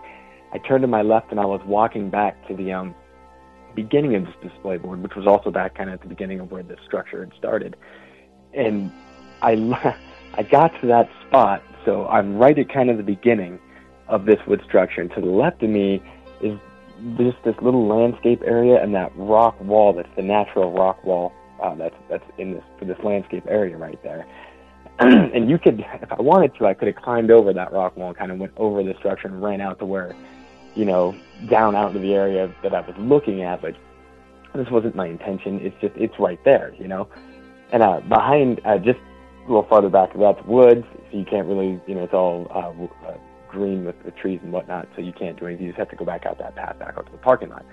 [0.50, 2.94] I turned to my left and I was walking back to the um
[3.76, 6.50] beginning of this display board, which was also back kind of at the beginning of
[6.50, 7.76] where the structure had started,
[8.54, 8.90] and
[9.40, 9.96] I.
[10.34, 13.58] I got to that spot, so I'm right at kind of the beginning
[14.08, 15.00] of this wood structure.
[15.00, 16.02] And to the left of me
[16.40, 16.58] is
[17.16, 21.74] just this little landscape area and that rock wall that's the natural rock wall uh,
[21.74, 24.26] that's that's in this for this landscape area right there.
[24.98, 28.08] and you could, if I wanted to, I could have climbed over that rock wall
[28.08, 30.12] and kind of went over the structure and ran out to where,
[30.74, 31.14] you know,
[31.48, 33.62] down out into the area that I was looking at.
[33.62, 33.76] But
[34.56, 35.60] this wasn't my intention.
[35.60, 37.06] It's just, it's right there, you know.
[37.70, 38.98] And uh, behind, uh, just
[39.48, 43.08] a little farther back, that's woods, so you can't really, you know, it's all uh,
[43.08, 43.16] uh,
[43.48, 45.66] green with the trees and whatnot, so you can't do anything.
[45.66, 47.64] You just have to go back out that path, back out to the parking lot.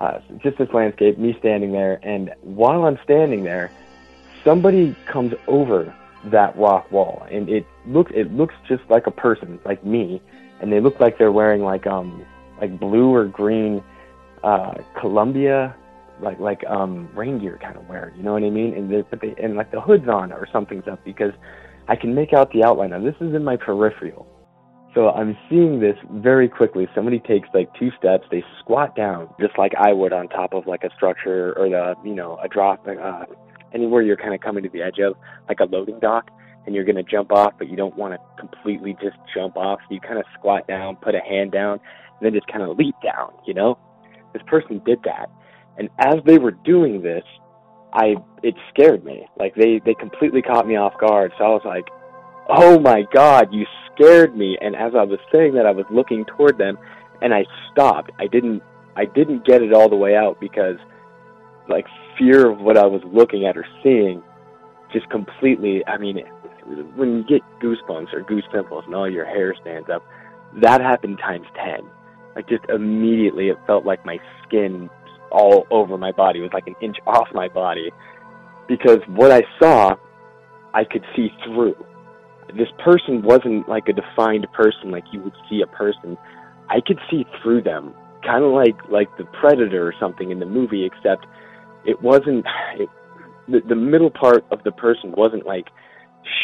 [0.00, 3.70] Uh, so just this landscape, me standing there, and while I'm standing there,
[4.44, 9.60] somebody comes over that rock wall, and it looks it looks just like a person,
[9.64, 10.20] like me,
[10.60, 12.24] and they look like they're wearing like um
[12.60, 13.82] like blue or green
[14.42, 15.74] uh Columbia
[16.22, 18.74] like like um rain gear kind of wear, you know what I mean?
[18.74, 21.32] And they but they and like the hood's on or something's up because
[21.88, 22.90] I can make out the outline.
[22.90, 24.26] Now this is in my peripheral.
[24.94, 26.86] So I'm seeing this very quickly.
[26.94, 30.66] Somebody takes like two steps, they squat down just like I would on top of
[30.66, 33.24] like a structure or the you know a drop uh,
[33.74, 35.14] anywhere you're kind of coming to the edge of,
[35.48, 36.30] like a loading dock,
[36.66, 39.80] and you're going to jump off, but you don't want to completely just jump off.
[39.90, 42.94] You kind of squat down, put a hand down, and then just kind of leap
[43.02, 43.78] down, you know?
[44.32, 45.30] This person did that.
[45.78, 47.24] And as they were doing this,
[47.92, 49.26] I it scared me.
[49.38, 51.32] Like they they completely caught me off guard.
[51.38, 51.88] So I was like,
[52.48, 56.24] "Oh my god, you scared me." And as I was saying that, I was looking
[56.24, 56.78] toward them
[57.20, 58.10] and I stopped.
[58.18, 58.62] I didn't
[58.96, 60.76] I didn't get it all the way out because
[61.68, 61.86] like
[62.18, 64.22] fear of what I was looking at or seeing
[64.92, 66.18] just completely, I mean,
[66.96, 70.04] when you get goosebumps or goose pimples and all your hair stands up,
[70.60, 71.80] that happened times 10.
[72.36, 74.90] Like just immediately it felt like my skin
[75.32, 77.90] all over my body it was like an inch off my body
[78.68, 79.96] because what I saw
[80.74, 81.74] I could see through.
[82.56, 86.18] This person wasn't like a defined person like you would see a person.
[86.68, 90.46] I could see through them, kind of like like the predator or something in the
[90.46, 91.26] movie except
[91.84, 92.88] it wasn't it,
[93.48, 95.68] the, the middle part of the person wasn't like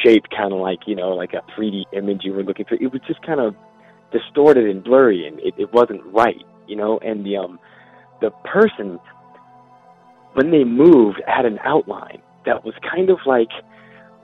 [0.04, 2.74] shaped kind of like you know like a 3D image you were looking for.
[2.74, 3.54] It was just kind of
[4.12, 6.98] distorted and blurry, and it, it wasn't right, you know.
[6.98, 7.58] And the um
[8.20, 8.98] the person
[10.34, 13.48] when they moved had an outline that was kind of like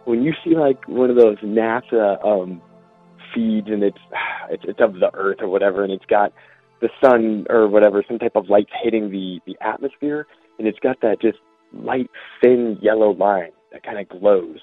[0.05, 2.61] when you see like one of those NASA um
[3.35, 3.99] feeds and it's
[4.51, 6.33] it's, it's of the Earth or whatever, and it's got
[6.81, 10.27] the sun or whatever, some type of light hitting the the atmosphere
[10.59, 11.39] and it's got that just
[11.73, 12.11] light,
[12.43, 14.59] thin yellow line that kind of glows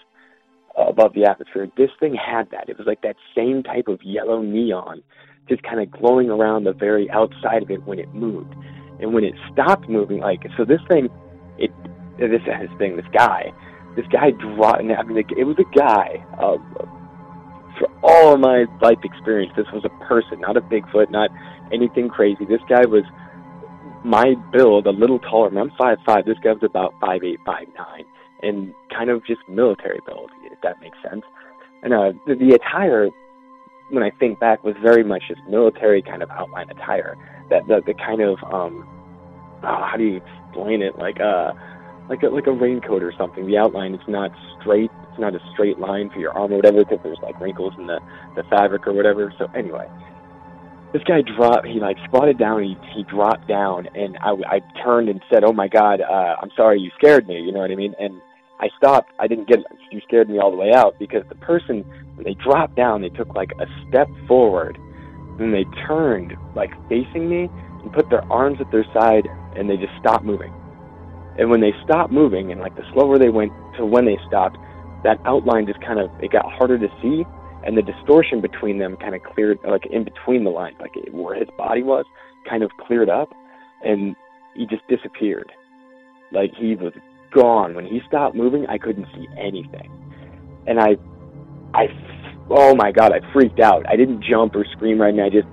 [0.78, 1.68] above the atmosphere.
[1.78, 2.70] This thing had that.
[2.70, 5.04] It was like that same type of yellow neon,
[5.50, 8.54] just kind of glowing around the very outside of it when it moved.
[9.02, 11.10] And when it stopped moving, like so, this thing,
[11.58, 11.72] it
[12.18, 13.52] this this thing, this guy,
[13.96, 14.82] this guy dropped.
[14.82, 16.24] I mean, it was a guy.
[16.38, 16.58] Uh,
[17.80, 21.30] for all of my life experience, this was a person, not a Bigfoot, not
[21.74, 22.46] anything crazy.
[22.46, 23.04] This guy was
[24.04, 25.48] my build a little taller.
[25.48, 26.26] I mean, I'm five five.
[26.26, 28.06] This guy's about five eight, five nine,
[28.44, 31.24] and kind of just military build, if that makes sense.
[31.84, 33.10] And uh, the, the attire,
[33.90, 37.18] when I think back, was very much just military kind of outline attire.
[37.52, 38.88] That the the kind of um,
[39.62, 40.98] oh, how do you explain it?
[40.98, 41.54] Like uh,
[42.10, 43.46] like a like a raincoat or something.
[43.46, 44.90] The outline is not straight.
[45.12, 47.86] It's not a straight line for your arm or whatever, because there's like wrinkles in
[47.88, 48.00] the
[48.36, 49.32] the fabric or whatever.
[49.38, 49.88] So anyway,
[50.94, 55.10] this guy dropped he like squatted down he he dropped down and i i turned
[55.10, 57.76] and said oh my god uh i'm sorry you scared me you know what i
[57.76, 58.22] mean and
[58.60, 59.60] i stopped i didn't get
[59.92, 61.84] you scared me all the way out because the person
[62.16, 64.78] when they dropped down they took like a step forward
[65.38, 67.50] then they turned like facing me
[67.82, 70.54] and put their arms at their side and they just stopped moving
[71.38, 74.58] and when they stopped moving and like the slower they went to when they stopped
[75.04, 77.24] that outline just kind of it got harder to see
[77.64, 81.36] and the distortion between them kind of cleared, like in between the lines, like where
[81.36, 82.06] his body was,
[82.50, 83.30] kind of cleared up,
[83.84, 84.16] and
[84.56, 85.52] he just disappeared.
[86.32, 86.94] Like he was
[87.34, 87.76] gone.
[87.76, 89.92] When he stopped moving, I couldn't see anything,
[90.68, 90.98] and I,
[91.74, 91.88] I,
[92.52, 93.86] oh my god, I freaked out.
[93.88, 95.26] I didn't jump or scream right now.
[95.26, 95.48] I just,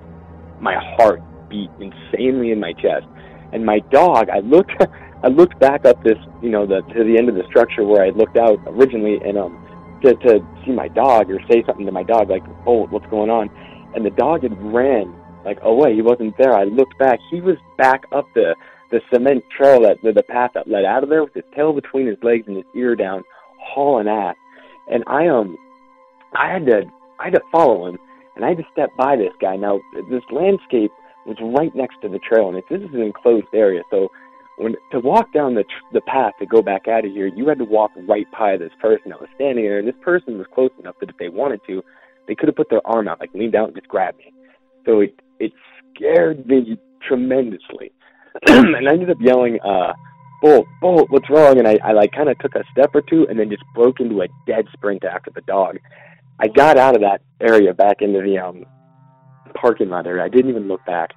[0.59, 3.05] my heart beat insanely in my chest,
[3.53, 4.29] and my dog.
[4.29, 4.71] I looked,
[5.23, 8.05] I looked back up this, you know, the to the end of the structure where
[8.05, 9.65] I looked out originally, and um
[10.03, 13.29] to, to see my dog or say something to my dog like, "Oh, what's going
[13.29, 13.49] on?"
[13.95, 15.13] And the dog had ran
[15.45, 15.95] like away.
[15.95, 16.53] He wasn't there.
[16.53, 17.19] I looked back.
[17.31, 18.55] He was back up the
[18.91, 21.73] the cement trail that the, the path that led out of there with his tail
[21.73, 23.23] between his legs and his ear down,
[23.59, 24.35] hauling ass.
[24.91, 25.57] And I um,
[26.35, 26.83] I had to
[27.19, 27.97] I had to follow him,
[28.35, 29.55] and I had to step by this guy.
[29.55, 30.91] Now this landscape
[31.25, 34.09] was right next to the trail, and this is an enclosed area, so
[34.59, 37.47] when to walk down the tr- the path to go back out of here, you
[37.47, 40.47] had to walk right by this person that was standing there, and this person was
[40.53, 41.81] close enough that if they wanted to,
[42.27, 44.33] they could have put their arm out, like leaned out and just grabbed me.
[44.85, 45.53] So it it
[45.95, 47.91] scared me tremendously,
[48.47, 49.93] and I ended up yelling, uh,
[50.41, 51.57] Bolt, Bolt, what's wrong?
[51.57, 53.99] And I, I like kind of took a step or two and then just broke
[53.99, 55.79] into a dead sprint after the dog.
[56.39, 58.65] I got out of that area back into the um
[59.53, 60.23] parking lot area.
[60.23, 61.11] I didn't even look back.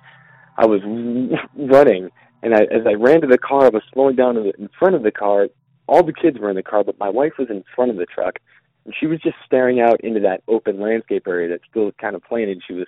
[0.56, 0.80] I was
[1.56, 2.10] running,
[2.42, 5.02] and I, as I ran to the car, I was slowing down in front of
[5.02, 5.48] the car.
[5.86, 8.06] All the kids were in the car, but my wife was in front of the
[8.06, 8.38] truck,
[8.84, 12.22] and she was just staring out into that open landscape area that's still kind of
[12.24, 12.62] planted.
[12.66, 12.86] She was,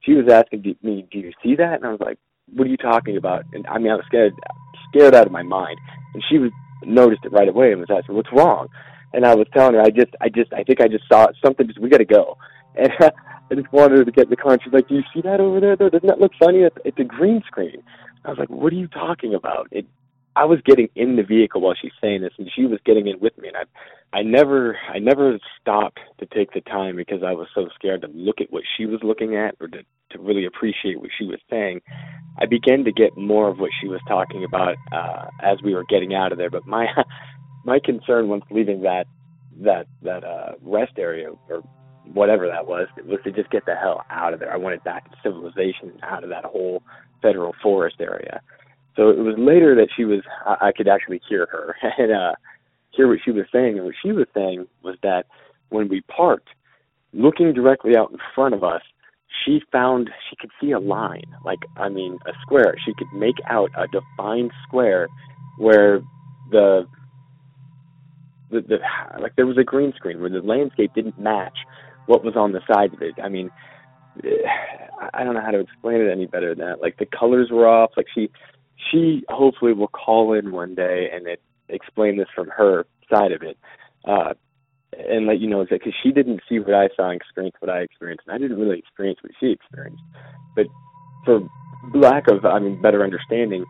[0.00, 2.18] she was asking me, "Do you see that?" And I was like,
[2.54, 4.32] "What are you talking about?" And I mean, I was scared,
[4.90, 5.78] scared out of my mind.
[6.14, 6.50] And she was
[6.84, 8.68] noticed it right away and was asking, "What's wrong?"
[9.16, 11.66] And I was telling her, "I just, I just, I think I just saw something.
[11.66, 12.36] Just we got to go."
[13.48, 14.52] And I just wanted her to get in the car.
[14.52, 15.76] And she's like, "Do you see that over there?
[15.76, 16.58] Though doesn't that look funny?
[16.58, 17.82] It's, it's a green screen."
[18.24, 19.86] I was like, "What are you talking about?" It,
[20.36, 23.18] I was getting in the vehicle while she's saying this, and she was getting in
[23.20, 27.32] with me, and I, I never, I never stopped to take the time because I
[27.32, 29.78] was so scared to look at what she was looking at or to,
[30.10, 31.80] to really appreciate what she was saying.
[32.38, 35.84] I began to get more of what she was talking about uh, as we were
[35.88, 36.86] getting out of there, but my,
[37.66, 39.06] my concern once leaving that,
[39.60, 41.62] that, that uh, rest area or
[42.12, 44.52] whatever that was, was to just get the hell out of there.
[44.52, 46.82] I wanted back to civilization, out of that whole
[47.20, 48.40] federal forest area.
[48.94, 52.34] So it was later that she was, I, I could actually hear her and uh,
[52.92, 53.76] hear what she was saying.
[53.76, 55.26] And what she was saying was that
[55.70, 56.48] when we parked,
[57.12, 58.82] looking directly out in front of us,
[59.44, 62.74] she found she could see a line, like I mean a square.
[62.84, 65.08] She could make out a defined square
[65.58, 66.00] where
[66.50, 66.86] the
[68.50, 68.78] the, the
[69.20, 71.58] like there was a green screen where the landscape didn't match
[72.06, 73.14] what was on the sides of it.
[73.22, 73.50] I mean,
[75.12, 76.80] I don't know how to explain it any better than that.
[76.80, 77.90] Like the colors were off.
[77.96, 78.30] Like she,
[78.90, 83.42] she hopefully will call in one day and it, explain this from her side of
[83.42, 83.58] it,
[84.04, 84.34] uh,
[84.96, 87.70] and let you know that because she didn't see what I saw and experience what
[87.70, 90.02] I experienced, and I didn't really experience what she experienced.
[90.54, 90.66] But
[91.24, 91.40] for
[91.94, 93.64] lack of, I mean, better understanding,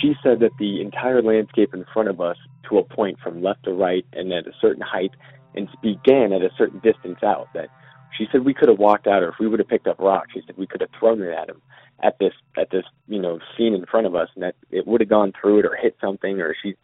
[0.00, 2.36] she said that the entire landscape in front of us,
[2.68, 5.12] to a point from left to right and at a certain height,
[5.54, 7.48] and began at a certain distance out.
[7.54, 7.68] That
[8.16, 10.30] she said we could have walked out, or if we would have picked up rocks,
[10.34, 11.60] she said we could have thrown it at him
[12.02, 15.00] at this at this you know scene in front of us, and that it would
[15.00, 16.40] have gone through it or hit something.
[16.40, 16.74] Or she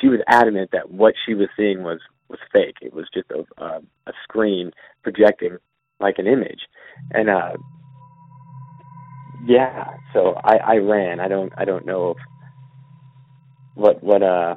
[0.00, 2.76] she was adamant that what she was seeing was was fake.
[2.82, 4.72] It was just a a, a screen
[5.02, 5.58] projecting
[6.00, 6.60] like an image,
[7.12, 7.52] and uh,
[9.46, 9.96] yeah.
[10.12, 11.20] So I I ran.
[11.20, 12.16] I don't I don't know if
[13.74, 14.56] what what uh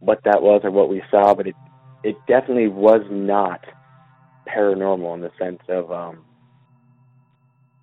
[0.00, 1.54] what that was or what we saw, but it
[2.02, 3.64] it definitely was not
[4.48, 6.24] paranormal in the sense of um,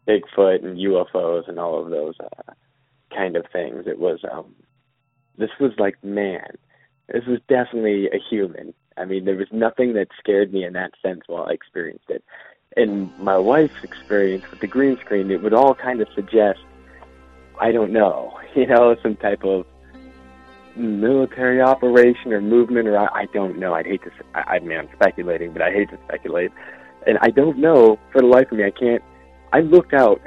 [0.07, 2.53] Bigfoot and UFOs and all of those uh,
[3.15, 3.83] kind of things.
[3.85, 4.55] It was um,
[5.37, 6.57] this was like man,
[7.07, 8.73] this was definitely a human.
[8.97, 12.23] I mean, there was nothing that scared me in that sense while I experienced it.
[12.75, 16.59] And my wife's experience with the green screen, it would all kind of suggest,
[17.61, 19.65] I don't know, you know, some type of
[20.77, 23.73] military operation or movement, or I, I don't know.
[23.73, 24.11] I'd hate to.
[24.35, 26.51] I, I mean, I'm speculating, but I hate to speculate,
[27.05, 28.65] and I don't know for the life of me.
[28.65, 29.03] I can't.
[29.53, 30.21] I looked out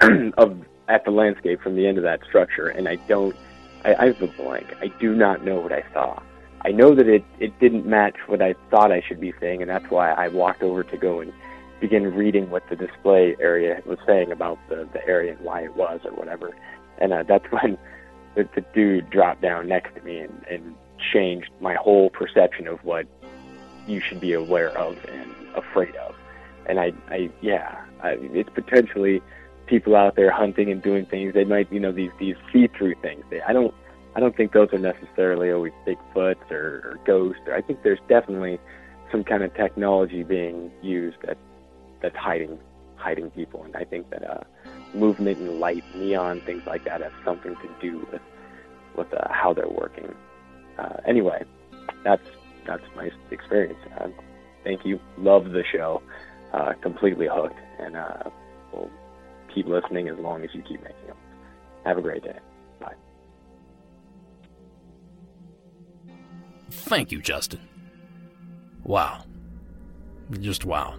[0.38, 3.36] of at the landscape from the end of that structure, and I don't.
[3.84, 4.66] I, I have a blank.
[4.80, 6.20] I do not know what I saw.
[6.62, 9.70] I know that it it didn't match what I thought I should be seeing, and
[9.70, 11.32] that's why I walked over to go and
[11.80, 15.76] begin reading what the display area was saying about the the area and why it
[15.76, 16.54] was or whatever.
[16.98, 17.78] And uh, that's when
[18.44, 20.74] the, dude dropped down next to me and, and
[21.12, 23.06] changed my whole perception of what
[23.86, 26.14] you should be aware of and afraid of.
[26.66, 29.22] And I, I yeah, I, it's potentially
[29.66, 31.34] people out there hunting and doing things.
[31.34, 33.24] They might, you know, these these see-through things.
[33.30, 33.74] They, I don't,
[34.14, 37.42] I don't think those are necessarily always Bigfoots or, or ghosts.
[37.46, 38.58] Or I think there's definitely
[39.10, 41.38] some kind of technology being used that
[42.02, 42.58] that's hiding
[42.96, 43.62] hiding people.
[43.62, 44.44] And I think that uh,
[44.94, 48.22] movement and light, neon, things like that have something to do with
[48.96, 50.14] with uh, how they're working.
[50.78, 51.44] Uh, anyway,
[52.04, 52.26] that's
[52.66, 53.78] that's my experience.
[53.98, 54.08] Uh,
[54.64, 55.00] thank you.
[55.16, 56.02] Love the show.
[56.52, 58.24] Uh, completely hooked, and uh,
[58.72, 58.90] we'll
[59.54, 61.16] keep listening as long as you keep making them.
[61.84, 62.38] Have a great day.
[62.80, 62.94] Bye.
[66.70, 67.60] Thank you, Justin.
[68.82, 69.24] Wow.
[70.40, 70.96] Just wow.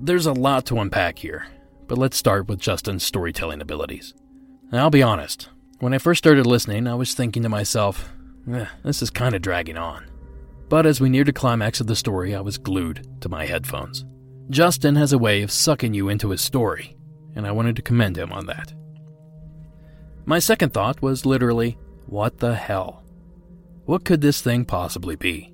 [0.00, 1.46] There's a lot to unpack here,
[1.90, 4.14] but let's start with Justin's storytelling abilities.
[4.70, 5.48] I'll be honest,
[5.80, 8.08] when I first started listening, I was thinking to myself,
[8.48, 10.08] eh, this is kind of dragging on.
[10.68, 14.04] But as we neared the climax of the story, I was glued to my headphones.
[14.50, 16.96] Justin has a way of sucking you into his story,
[17.34, 18.72] and I wanted to commend him on that.
[20.26, 21.76] My second thought was literally,
[22.06, 23.02] what the hell?
[23.86, 25.52] What could this thing possibly be?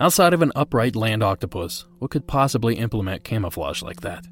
[0.00, 4.24] Outside of an upright land octopus, what could possibly implement camouflage like that?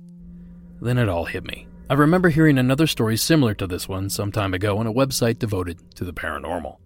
[0.83, 1.69] Then it all hit me.
[1.89, 5.39] I remember hearing another story similar to this one some time ago on a website
[5.39, 6.79] devoted to the paranormal.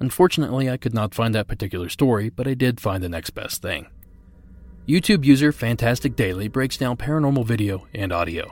[0.00, 3.62] Unfortunately, I could not find that particular story, but I did find the next best
[3.62, 3.86] thing.
[4.88, 8.50] YouTube user Fantastic Daily breaks down paranormal video and audio.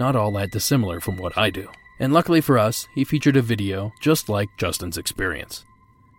[0.00, 1.68] Not all that dissimilar from what I do.
[2.00, 5.64] And luckily for us, he featured a video just like Justin's experience.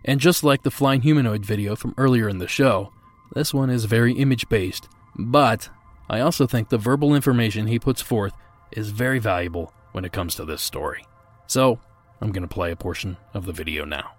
[0.06, 2.92] And just like the flying humanoid video from earlier in the show,
[3.34, 5.68] this one is very image based, but
[6.08, 8.34] I also think the verbal information he puts forth
[8.72, 11.06] is very valuable when it comes to this story.
[11.46, 11.78] So,
[12.20, 14.12] I'm going to play a portion of the video now.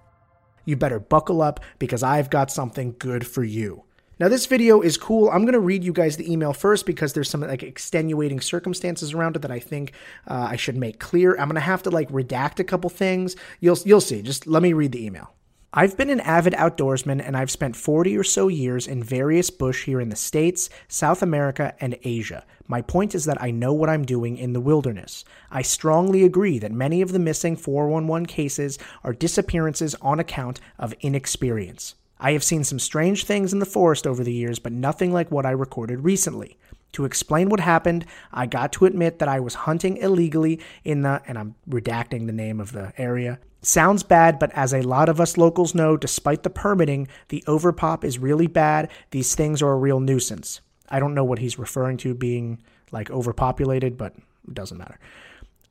[0.65, 3.83] You better buckle up because I've got something good for you.
[4.17, 5.29] Now, this video is cool.
[5.29, 9.13] I'm going to read you guys the email first because there's some like extenuating circumstances
[9.13, 9.91] around it that I think
[10.27, 11.33] uh, I should make clear.
[11.33, 13.35] I'm going to have to like redact a couple things.
[13.59, 14.21] You'll you'll see.
[14.21, 15.34] Just let me read the email.
[15.77, 19.83] I've been an avid outdoorsman and I've spent 40 or so years in various bush
[19.83, 22.45] here in the States, South America, and Asia.
[22.65, 25.25] My point is that I know what I'm doing in the wilderness.
[25.51, 30.93] I strongly agree that many of the missing 411 cases are disappearances on account of
[31.01, 31.95] inexperience.
[32.21, 35.29] I have seen some strange things in the forest over the years, but nothing like
[35.29, 36.57] what I recorded recently.
[36.93, 41.21] To explain what happened, I got to admit that I was hunting illegally in the,
[41.27, 43.39] and I'm redacting the name of the area.
[43.65, 48.03] Sounds bad, but as a lot of us locals know, despite the permitting, the overpop
[48.03, 48.91] is really bad.
[49.09, 50.61] These things are a real nuisance.
[50.87, 52.61] I don't know what he's referring to being
[52.91, 54.13] like overpopulated, but
[54.47, 54.99] it doesn't matter.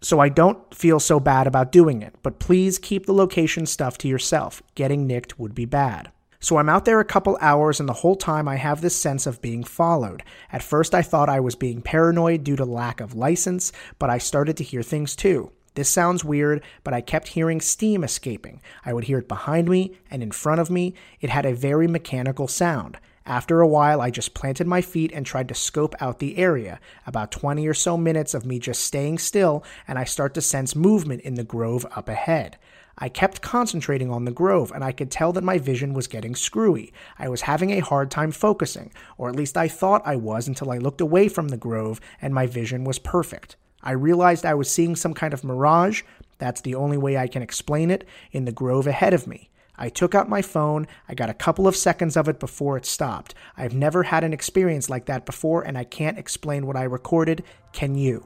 [0.00, 3.96] So I don't feel so bad about doing it, but please keep the location stuff
[3.98, 4.60] to yourself.
[4.74, 6.10] Getting nicked would be bad.
[6.40, 9.24] So I'm out there a couple hours, and the whole time I have this sense
[9.24, 10.24] of being followed.
[10.50, 13.70] At first, I thought I was being paranoid due to lack of license,
[14.00, 15.52] but I started to hear things too.
[15.74, 18.62] This sounds weird, but I kept hearing steam escaping.
[18.84, 20.94] I would hear it behind me and in front of me.
[21.20, 22.98] It had a very mechanical sound.
[23.26, 26.78] After a while, I just planted my feet and tried to scope out the area.
[27.06, 30.76] About 20 or so minutes of me just staying still, and I start to sense
[30.76, 32.58] movement in the grove up ahead.
[32.98, 36.36] I kept concentrating on the grove, and I could tell that my vision was getting
[36.36, 36.92] screwy.
[37.18, 40.70] I was having a hard time focusing, or at least I thought I was until
[40.70, 43.56] I looked away from the grove and my vision was perfect.
[43.84, 46.02] I realized I was seeing some kind of mirage,
[46.38, 49.50] that's the only way I can explain it, in the grove ahead of me.
[49.76, 50.86] I took out my phone.
[51.08, 53.34] I got a couple of seconds of it before it stopped.
[53.56, 57.44] I've never had an experience like that before, and I can't explain what I recorded.
[57.72, 58.24] Can you?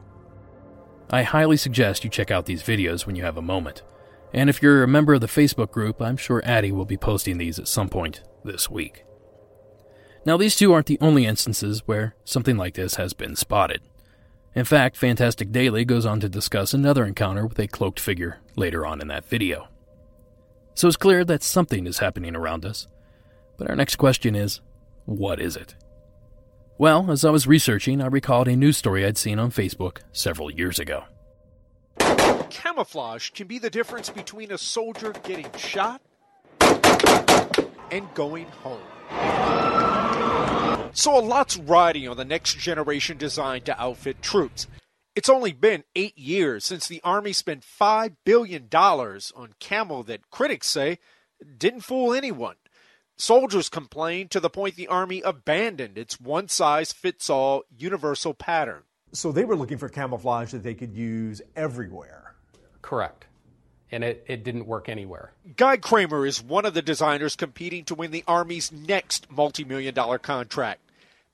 [1.11, 3.83] I highly suggest you check out these videos when you have a moment.
[4.33, 7.39] And if you're a member of the Facebook group, I'm sure Addie will be posting
[7.39, 9.05] these at some point this week.
[10.27, 13.81] Now, these two aren't the only instances where something like this has been spotted.
[14.59, 18.85] In fact, Fantastic Daily goes on to discuss another encounter with a cloaked figure later
[18.85, 19.69] on in that video.
[20.75, 22.89] So it's clear that something is happening around us.
[23.57, 24.61] But our next question is
[25.05, 25.77] what is it?
[26.77, 30.51] Well, as I was researching, I recalled a news story I'd seen on Facebook several
[30.51, 31.05] years ago
[32.51, 36.01] camouflage can be the difference between a soldier getting shot
[37.91, 38.81] and going home.
[40.93, 44.67] So a lot's riding on the next generation design to outfit troops.
[45.15, 50.69] It's only been eight years since the Army spent $5 billion on camo that critics
[50.69, 50.99] say
[51.57, 52.57] didn't fool anyone.
[53.17, 58.83] Soldiers complained to the point the Army abandoned its one size fits all universal pattern.
[59.13, 62.35] So they were looking for camouflage that they could use everywhere.
[62.83, 63.28] Correct.
[63.91, 65.33] And it, it didn't work anywhere.
[65.57, 69.95] Guy Cramer is one of the designers competing to win the Army's next multi million
[69.95, 70.81] dollar contract.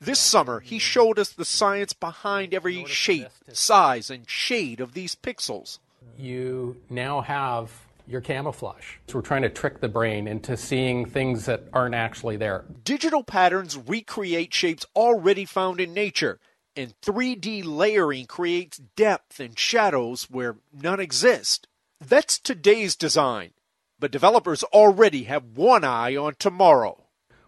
[0.00, 5.14] This summer, he showed us the science behind every shape, size, and shade of these
[5.14, 5.78] pixels.
[6.18, 7.72] You now have
[8.06, 8.96] your camouflage.
[9.08, 12.64] So we're trying to trick the brain into seeing things that aren't actually there.
[12.84, 16.38] Digital patterns recreate shapes already found in nature
[16.76, 21.68] and 3D layering creates depth and shadows where none exist.
[22.00, 23.50] That's today's design,
[23.98, 27.04] but developers already have one eye on tomorrow.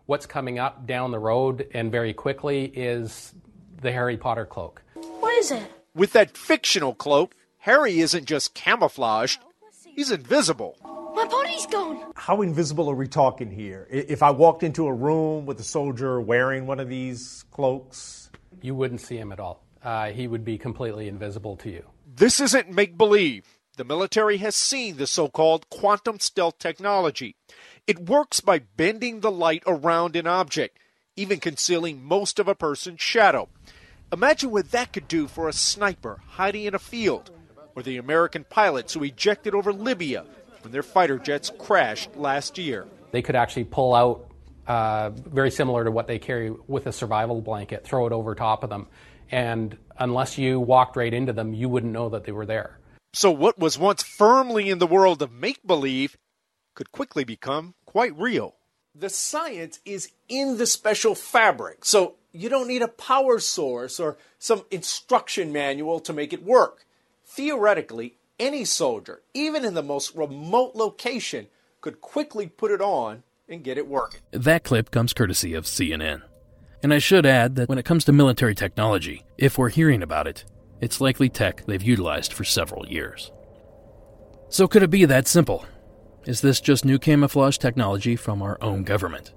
[0.07, 3.35] What's coming up down the road and very quickly is
[3.81, 4.83] the Harry Potter cloak.
[4.95, 5.71] What is it?
[5.95, 9.41] With that fictional cloak, Harry isn't just camouflaged,
[9.85, 10.77] he's invisible.
[11.15, 12.13] My body's gone.
[12.15, 13.89] How invisible are we talking here?
[13.91, 18.31] If I walked into a room with a soldier wearing one of these cloaks,
[18.63, 19.65] you wouldn't see him at all.
[19.83, 21.85] Uh, he would be completely invisible to you.
[22.15, 23.56] This isn't make believe.
[23.77, 27.37] The military has seen the so called quantum stealth technology.
[27.87, 30.79] It works by bending the light around an object,
[31.15, 33.51] even concealing most of a person's shadow.
[34.11, 37.31] Imagine what that could do for a sniper hiding in a field,
[37.75, 40.25] or the American pilots who ejected over Libya
[40.63, 42.87] when their fighter jets crashed last year.
[43.11, 44.31] They could actually pull out
[44.67, 48.65] uh, very similar to what they carry with a survival blanket, throw it over top
[48.65, 48.87] of them.
[49.31, 52.79] And unless you walked right into them, you wouldn't know that they were there.
[53.17, 56.19] So, what was once firmly in the world of make believe
[56.75, 58.57] could quickly become quite real.
[58.95, 64.19] The science is in the special fabric, so you don't need a power source or
[64.39, 66.85] some instruction manual to make it work.
[67.25, 71.47] Theoretically, any soldier, even in the most remote location,
[71.81, 74.21] could quickly put it on and get it working.
[74.33, 76.21] That clip comes courtesy of CNN.
[76.83, 80.27] And I should add that when it comes to military technology, if we're hearing about
[80.27, 80.45] it,
[80.81, 83.33] it's likely tech they've utilized for several years.
[84.49, 85.67] So, could it be that simple?
[86.25, 89.33] Is this just new camouflage technology from our own government?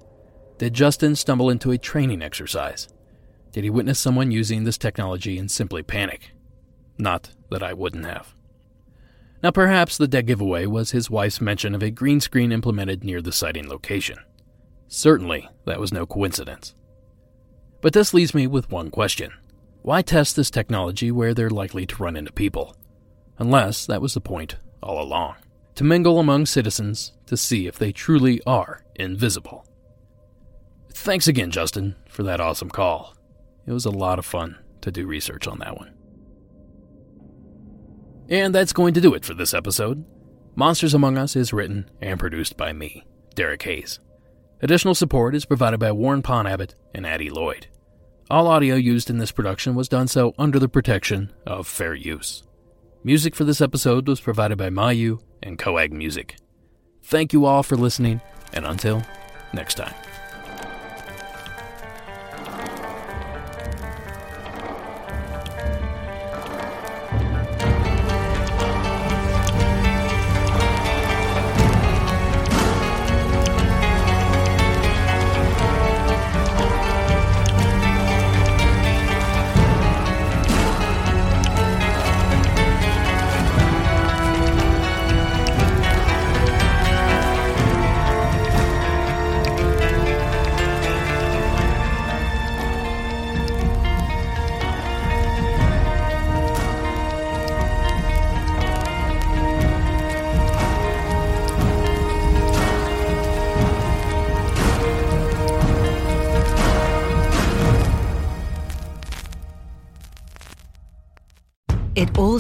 [0.57, 2.87] Did Justin stumble into a training exercise?
[3.51, 6.31] Did he witness someone using this technology and simply panic?
[6.97, 8.35] Not that I wouldn't have.
[9.41, 13.21] Now, perhaps the dead giveaway was his wife's mention of a green screen implemented near
[13.21, 14.17] the sighting location.
[14.89, 16.75] Certainly, that was no coincidence.
[17.81, 19.31] But this leaves me with one question
[19.81, 22.75] Why test this technology where they're likely to run into people?
[23.37, 25.35] Unless that was the point all along
[25.79, 29.65] to mingle among citizens to see if they truly are invisible.
[30.91, 33.15] Thanks again, Justin, for that awesome call.
[33.65, 35.93] It was a lot of fun to do research on that one.
[38.27, 40.03] And that's going to do it for this episode.
[40.53, 44.01] Monsters Among Us is written and produced by me, Derek Hayes.
[44.61, 47.67] Additional support is provided by Warren Pon Abbott and Addie Lloyd.
[48.31, 52.43] All audio used in this production was done so under the protection of fair use.
[53.03, 56.35] Music for this episode was provided by Mayu and Coag Music.
[57.01, 58.21] Thank you all for listening,
[58.53, 59.01] and until
[59.51, 59.95] next time.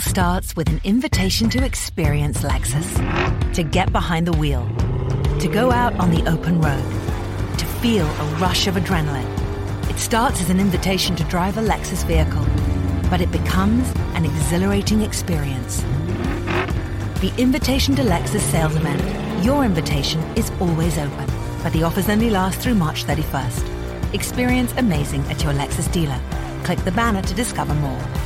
[0.09, 4.67] Starts with an invitation to experience Lexus, to get behind the wheel,
[5.39, 6.83] to go out on the open road,
[7.59, 9.29] to feel a rush of adrenaline.
[9.87, 12.43] It starts as an invitation to drive a Lexus vehicle,
[13.11, 15.83] but it becomes an exhilarating experience.
[17.21, 19.45] The Invitation to Lexus sales event.
[19.45, 21.29] Your invitation is always open,
[21.61, 24.15] but the offers only last through March 31st.
[24.15, 26.19] Experience amazing at your Lexus dealer.
[26.63, 28.18] Click the banner to discover more.